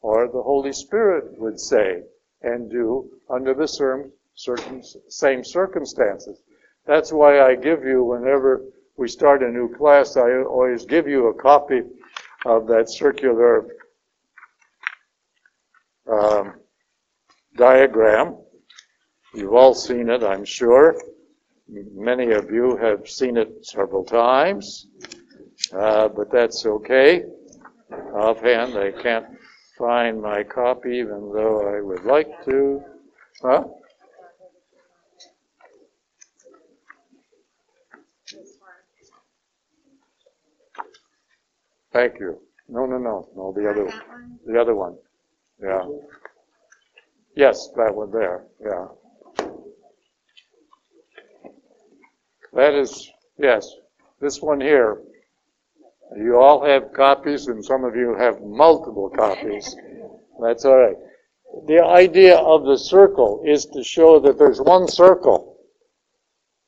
[0.00, 2.02] or the Holy Spirit would say
[2.42, 6.42] and do under the same circumstances.
[6.86, 8.62] That's why I give you, whenever
[8.96, 11.82] we start a new class, I always give you a copy
[12.44, 13.66] of that circular
[16.10, 16.54] um,
[17.56, 18.36] diagram.
[19.34, 20.96] You've all seen it, I'm sure.
[21.68, 24.86] Many of you have seen it several times,
[25.76, 27.24] uh, but that's okay.
[28.14, 29.26] Offhand, I can't
[29.76, 32.82] find my copy, even though I would like to.
[33.42, 33.64] Huh?
[41.92, 42.38] Thank you.
[42.68, 43.90] No, no, no, no, the other,
[44.46, 44.96] the other one.
[45.62, 45.88] Yeah.
[47.34, 48.44] Yes, that one there.
[48.60, 48.86] Yeah.
[52.52, 53.70] That is, yes,
[54.20, 55.02] this one here.
[56.16, 59.76] You all have copies, and some of you have multiple copies.
[60.40, 60.96] That's all right.
[61.66, 65.58] The idea of the circle is to show that there's one circle,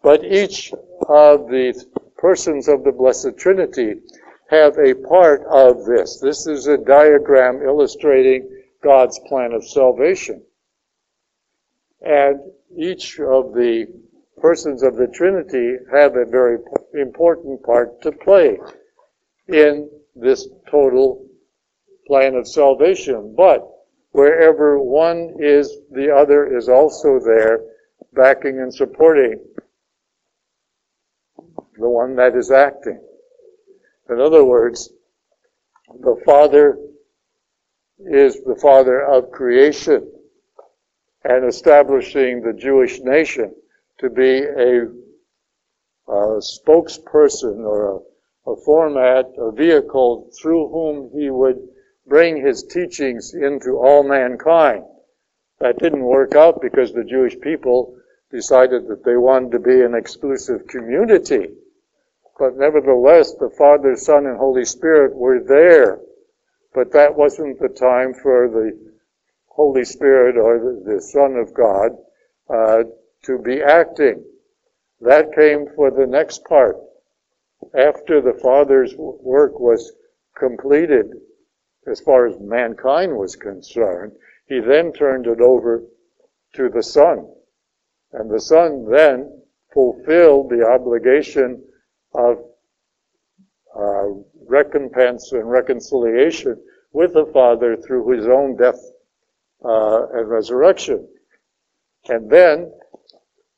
[0.02, 0.72] but each
[1.08, 1.74] of the
[2.16, 4.00] persons of the Blessed Trinity
[4.50, 6.20] have a part of this.
[6.20, 10.42] This is a diagram illustrating God's plan of salvation.
[12.00, 12.40] And
[12.76, 13.86] each of the
[14.40, 16.58] persons of the Trinity have a very
[16.94, 18.58] important part to play
[19.48, 21.26] in this total
[22.06, 23.34] plan of salvation.
[23.36, 23.68] But
[24.12, 27.60] wherever one is, the other is also there,
[28.12, 29.44] backing and supporting
[31.78, 33.00] the one that is acting.
[34.10, 34.90] In other words,
[36.00, 36.78] the Father
[37.98, 40.10] is the Father of creation
[41.24, 43.54] and establishing the Jewish nation
[43.98, 44.86] to be a,
[46.10, 47.98] a spokesperson or a
[48.48, 51.58] a format, a vehicle through whom he would
[52.06, 54.84] bring his teachings into all mankind.
[55.60, 57.98] That didn't work out because the Jewish people
[58.30, 61.48] decided that they wanted to be an exclusive community.
[62.38, 66.00] But nevertheless, the Father, Son, and Holy Spirit were there.
[66.78, 68.78] But that wasn't the time for the
[69.48, 71.90] Holy Spirit or the, the Son of God
[72.48, 72.84] uh,
[73.24, 74.24] to be acting.
[75.00, 76.76] That came for the next part
[77.76, 79.92] after the Father's work was
[80.36, 81.06] completed,
[81.90, 84.12] as far as mankind was concerned,
[84.46, 85.82] he then turned it over
[86.54, 87.28] to the Son.
[88.12, 89.42] And the Son then
[89.74, 91.60] fulfilled the obligation
[92.14, 92.38] of
[93.76, 94.10] uh,
[94.46, 96.56] recompense and reconciliation
[96.92, 98.80] with the Father through his own death
[99.64, 101.06] uh, and resurrection.
[102.08, 102.72] And then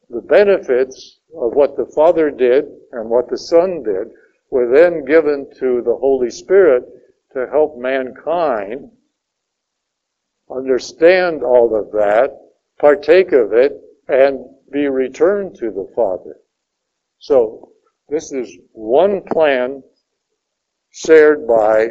[0.09, 4.09] the benefits of what the Father did and what the Son did
[4.51, 6.85] were then given to the Holy Spirit
[7.33, 8.91] to help mankind
[10.51, 12.37] understand all of that,
[12.81, 16.37] partake of it, and be returned to the Father.
[17.19, 17.71] So,
[18.09, 19.85] this is one plan
[20.91, 21.91] shared by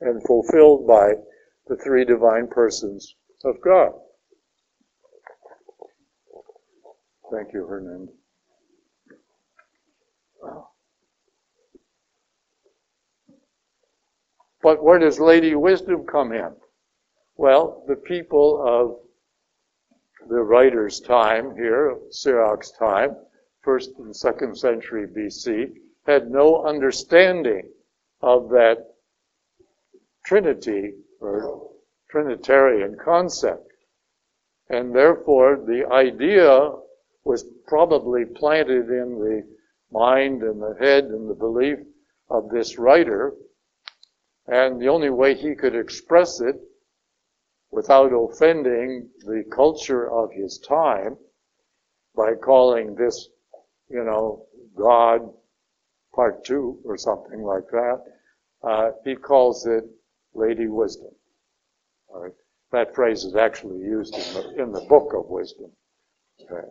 [0.00, 1.12] and fulfilled by
[1.66, 3.14] the three divine persons
[3.44, 3.92] of God.
[7.30, 8.08] Thank you, Hernand.
[14.62, 16.50] But where does Lady Wisdom come in?
[17.36, 18.98] Well, the people of
[20.28, 23.16] the writer's time here, Sirach's time,
[23.62, 25.74] first and second century BC,
[26.06, 27.70] had no understanding
[28.20, 28.87] of that
[30.28, 30.92] Trinity
[31.22, 31.70] or
[32.10, 33.72] Trinitarian concept.
[34.68, 36.70] And therefore, the idea
[37.24, 39.42] was probably planted in the
[39.90, 41.78] mind and the head and the belief
[42.28, 43.32] of this writer.
[44.46, 46.56] And the only way he could express it
[47.70, 51.16] without offending the culture of his time
[52.14, 53.30] by calling this,
[53.88, 54.44] you know,
[54.76, 55.22] God
[56.14, 58.02] part two or something like that,
[58.62, 59.84] uh, he calls it
[60.34, 61.10] Lady Wisdom.
[62.08, 62.32] All right.
[62.72, 65.70] That phrase is actually used in the, in the book of wisdom.
[66.42, 66.66] Okay.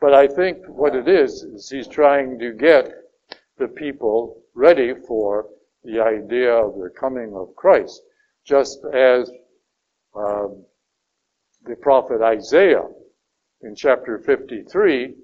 [0.00, 2.92] But I think what it is, is he's trying to get
[3.58, 5.46] the people ready for
[5.84, 8.02] the idea of the coming of Christ,
[8.44, 9.30] just as
[10.14, 10.64] um,
[11.64, 12.86] the prophet Isaiah
[13.62, 15.14] in chapter 53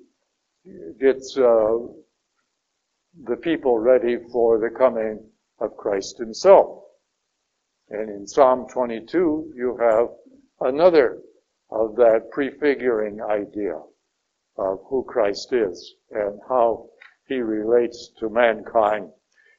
[1.00, 1.78] gets uh,
[3.26, 5.24] the people ready for the coming
[5.60, 6.83] of Christ himself.
[7.90, 10.08] And in Psalm 22, you have
[10.60, 11.20] another
[11.70, 13.80] of that prefiguring idea
[14.56, 16.88] of who Christ is and how
[17.26, 19.10] he relates to mankind,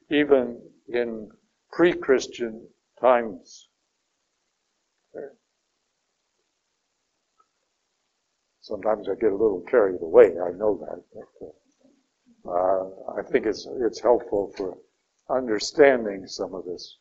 [0.10, 1.30] even in
[1.72, 2.68] pre-Christian
[3.00, 3.68] times.
[8.62, 10.40] Sometimes I get a little carried away.
[10.40, 11.04] I know that.
[11.14, 14.76] But, uh, I think it's it's helpful for
[15.30, 16.98] understanding some of this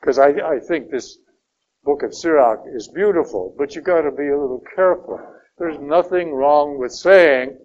[0.00, 1.18] because uh, I, I think this
[1.84, 5.20] book of Sirach is beautiful, but you've got to be a little careful.
[5.58, 7.58] There's nothing wrong with saying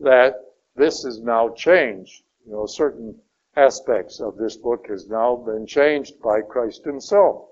[0.00, 0.34] that
[0.76, 2.22] this is now changed.
[2.46, 3.18] You know, certain
[3.56, 7.46] aspects of this book has now been changed by Christ Himself.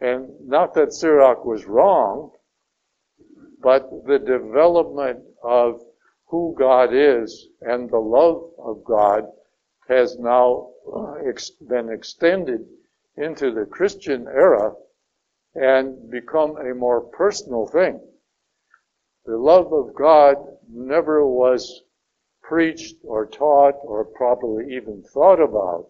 [0.00, 2.30] And not that Sirach was wrong,
[3.60, 5.82] but the development of
[6.26, 9.24] who God is and the love of God
[9.88, 11.14] has now uh,
[11.68, 12.66] been extended
[13.16, 14.74] into the Christian era
[15.54, 18.00] and become a more personal thing.
[19.24, 20.36] The love of God
[20.68, 21.82] never was
[22.42, 25.86] preached or taught or properly even thought about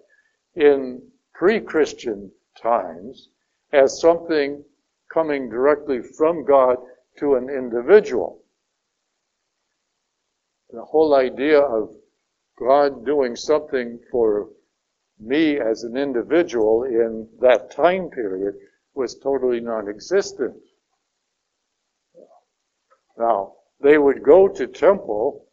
[0.55, 1.02] in
[1.32, 2.30] pre-Christian
[2.60, 3.28] times
[3.72, 4.64] as something
[5.12, 6.76] coming directly from God
[7.18, 8.42] to an individual.
[10.70, 11.94] The whole idea of
[12.59, 14.48] God doing something for
[15.19, 18.55] me as an individual in that time period
[18.95, 20.55] was totally non-existent.
[23.16, 25.47] Now, they would go to temple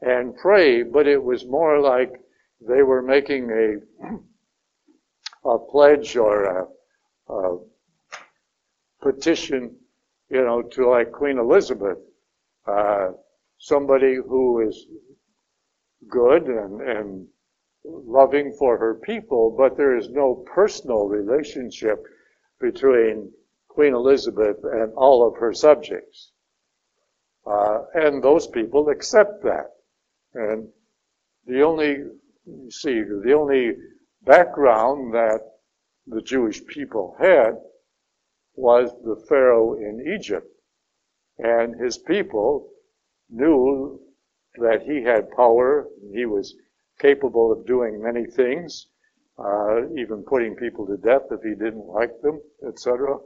[0.00, 2.20] and pray, but it was more like
[2.60, 6.66] they were making a, a pledge or a,
[7.32, 7.58] a
[9.02, 9.76] petition,
[10.28, 11.98] you know, to like Queen Elizabeth,
[12.66, 13.08] uh,
[13.58, 14.86] somebody who is
[16.08, 17.26] good and, and
[17.84, 22.04] loving for her people, but there is no personal relationship
[22.60, 23.32] between
[23.68, 26.32] Queen Elizabeth and all of her subjects.
[27.46, 29.70] Uh, and those people accept that.
[30.34, 30.68] And
[31.46, 32.04] the only,
[32.44, 33.76] you see, the only
[34.22, 35.40] background that
[36.06, 37.56] the Jewish people had
[38.54, 40.46] was the Pharaoh in Egypt.
[41.38, 42.68] And his people
[43.30, 44.00] knew
[44.56, 46.54] that he had power, he was
[47.00, 48.86] capable of doing many things,
[49.38, 53.16] uh, even putting people to death if he didn't like them, etc.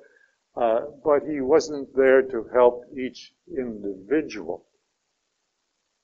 [0.57, 4.67] Uh, but he wasn't there to help each individual.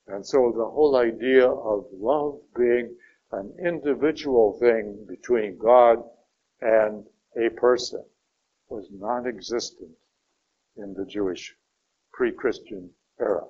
[0.09, 2.97] And so the whole idea of love being
[3.33, 6.03] an individual thing between God
[6.61, 7.05] and
[7.37, 8.05] a person
[8.69, 9.91] was non-existent
[10.77, 11.55] in the Jewish
[12.13, 12.91] pre-Christian
[13.21, 13.45] era.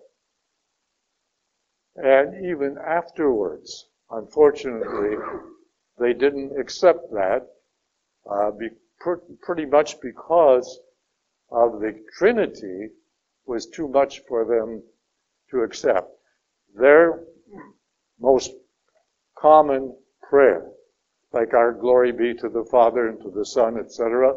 [1.97, 5.17] And even afterwards, unfortunately,
[5.99, 7.47] they didn't accept that,
[8.31, 8.69] uh, be,
[8.99, 10.81] pr- pretty much because
[11.51, 12.89] of the Trinity
[13.47, 14.83] was too much for them
[15.51, 16.11] to accept.
[16.75, 17.25] Their
[18.21, 18.53] most
[19.37, 20.71] common prayer,
[21.33, 24.35] like our glory be to the Father and to the Son, etc.,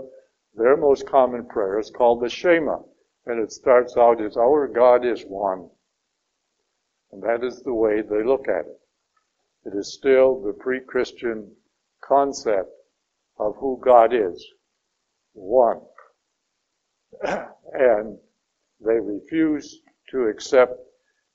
[0.55, 2.79] their most common prayer is called the Shema.
[3.25, 5.69] And it starts out as our God is one.
[7.11, 8.79] And that is the way they look at it.
[9.65, 11.55] It is still the pre-Christian
[12.01, 12.69] concept
[13.37, 14.45] of who God is.
[15.33, 15.81] One.
[17.21, 18.19] and
[18.79, 20.73] they refuse to accept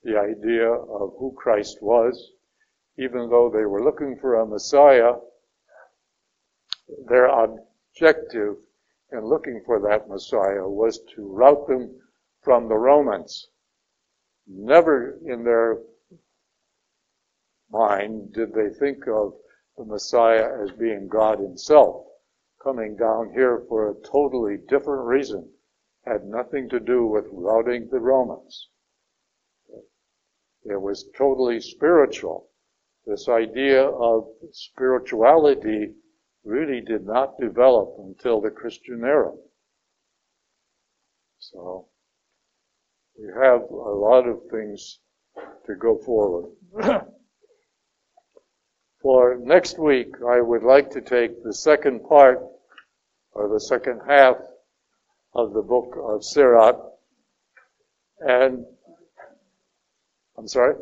[0.03, 2.33] the idea of who Christ was,
[2.97, 5.13] even though they were looking for a Messiah.
[7.07, 8.57] Their objective
[9.11, 11.99] in looking for that Messiah was to rout them
[12.41, 13.49] from the Romans.
[14.47, 15.79] Never in their
[17.71, 19.33] mind did they think of
[19.77, 22.05] the Messiah as being God himself,
[22.61, 25.49] coming down here for a totally different reason.
[26.05, 28.69] Had nothing to do with routing the Romans.
[30.65, 32.49] It was totally spiritual.
[33.05, 35.93] This idea of spirituality
[36.43, 39.33] really did not develop until the Christian era.
[41.39, 41.87] So,
[43.17, 44.99] we have a lot of things
[45.65, 46.51] to go forward.
[49.01, 52.39] For next week, I would like to take the second part,
[53.31, 54.35] or the second half
[55.33, 56.75] of the book of Sirach,
[58.19, 58.65] and,
[60.37, 60.75] I'm sorry?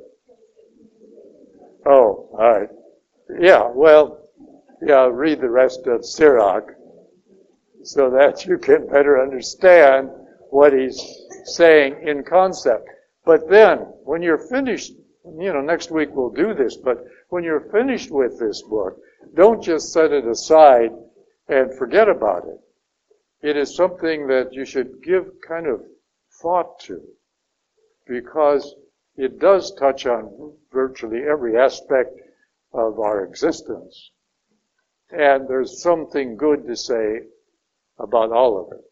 [1.85, 2.69] Oh, alright.
[3.39, 4.27] Yeah, well,
[4.81, 6.71] yeah, read the rest of Sirach
[7.83, 10.09] so that you can better understand
[10.49, 10.99] what he's
[11.45, 12.89] saying in concept.
[13.25, 17.71] But then, when you're finished, you know, next week we'll do this, but when you're
[17.71, 18.97] finished with this book,
[19.33, 20.91] don't just set it aside
[21.47, 22.59] and forget about it.
[23.41, 25.81] It is something that you should give kind of
[26.41, 27.01] thought to
[28.07, 28.75] because
[29.15, 32.19] it does touch on virtually every aspect
[32.73, 34.11] of our existence.
[35.09, 37.21] And there's something good to say
[37.99, 38.83] about all of it.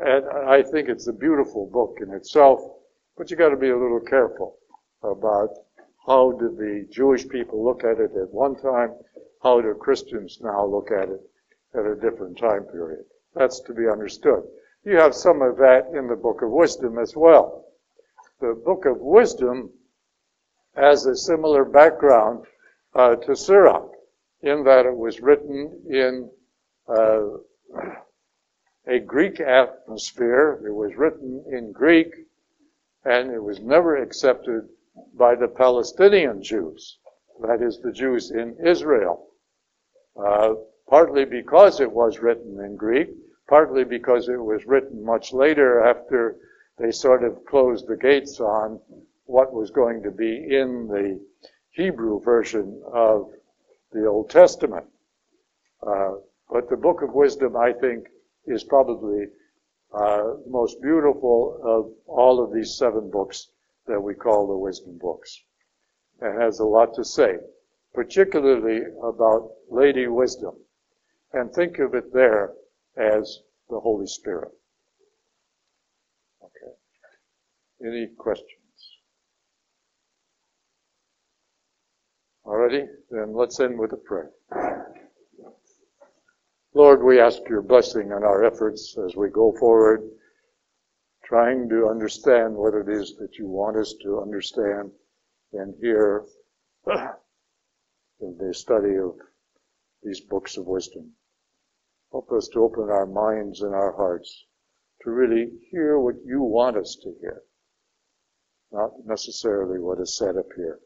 [0.00, 2.60] And I think it's a beautiful book in itself,
[3.16, 4.56] but you got to be a little careful
[5.02, 5.50] about
[6.08, 8.94] how did the Jewish people look at it at one time,
[9.42, 11.20] how do Christians now look at it
[11.74, 13.04] at a different time period.
[13.34, 14.42] That's to be understood.
[14.84, 17.66] You have some of that in the Book of Wisdom as well.
[18.40, 19.70] The Book of Wisdom
[20.74, 22.46] has a similar background
[22.94, 23.90] uh, to Sirach
[24.40, 26.30] in that it was written in
[26.88, 27.20] uh,
[28.86, 30.62] a Greek atmosphere.
[30.64, 32.14] It was written in Greek,
[33.04, 34.68] and it was never accepted
[35.14, 36.98] by the Palestinian Jews,
[37.40, 39.26] that is, the Jews in Israel.
[40.16, 40.54] Uh,
[40.88, 43.08] partly because it was written in Greek,
[43.48, 46.36] partly because it was written much later after
[46.78, 48.80] they sort of closed the gates on
[49.26, 51.20] what was going to be in the
[51.70, 53.30] Hebrew version of
[53.92, 54.86] the Old Testament.
[55.86, 56.14] Uh,
[56.50, 58.08] but the Book of Wisdom, I think,
[58.46, 59.26] is probably
[59.94, 63.48] uh, the most beautiful of all of these seven books
[63.88, 65.42] that we call the wisdom books.
[66.22, 67.36] It has a lot to say,
[67.94, 70.54] particularly about Lady Wisdom.
[71.32, 72.52] And think of it there
[72.96, 74.52] as the Holy Spirit.
[76.42, 77.86] Okay.
[77.86, 78.54] Any questions?
[82.46, 84.30] Alrighty, then let's end with a prayer.
[86.74, 90.08] Lord, we ask your blessing on our efforts as we go forward
[91.28, 94.90] trying to understand what it is that you want us to understand
[95.52, 96.24] and hear
[98.20, 99.14] in the study of
[100.02, 101.12] these books of wisdom.
[102.12, 104.46] Help us to open our minds and our hearts
[105.02, 107.42] to really hear what you want us to hear,
[108.72, 110.78] not necessarily what is said up here.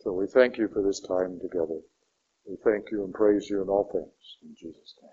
[0.00, 1.80] So we thank you for this time together.
[2.48, 4.36] We thank you and praise you in all things.
[4.42, 5.12] In Jesus' name.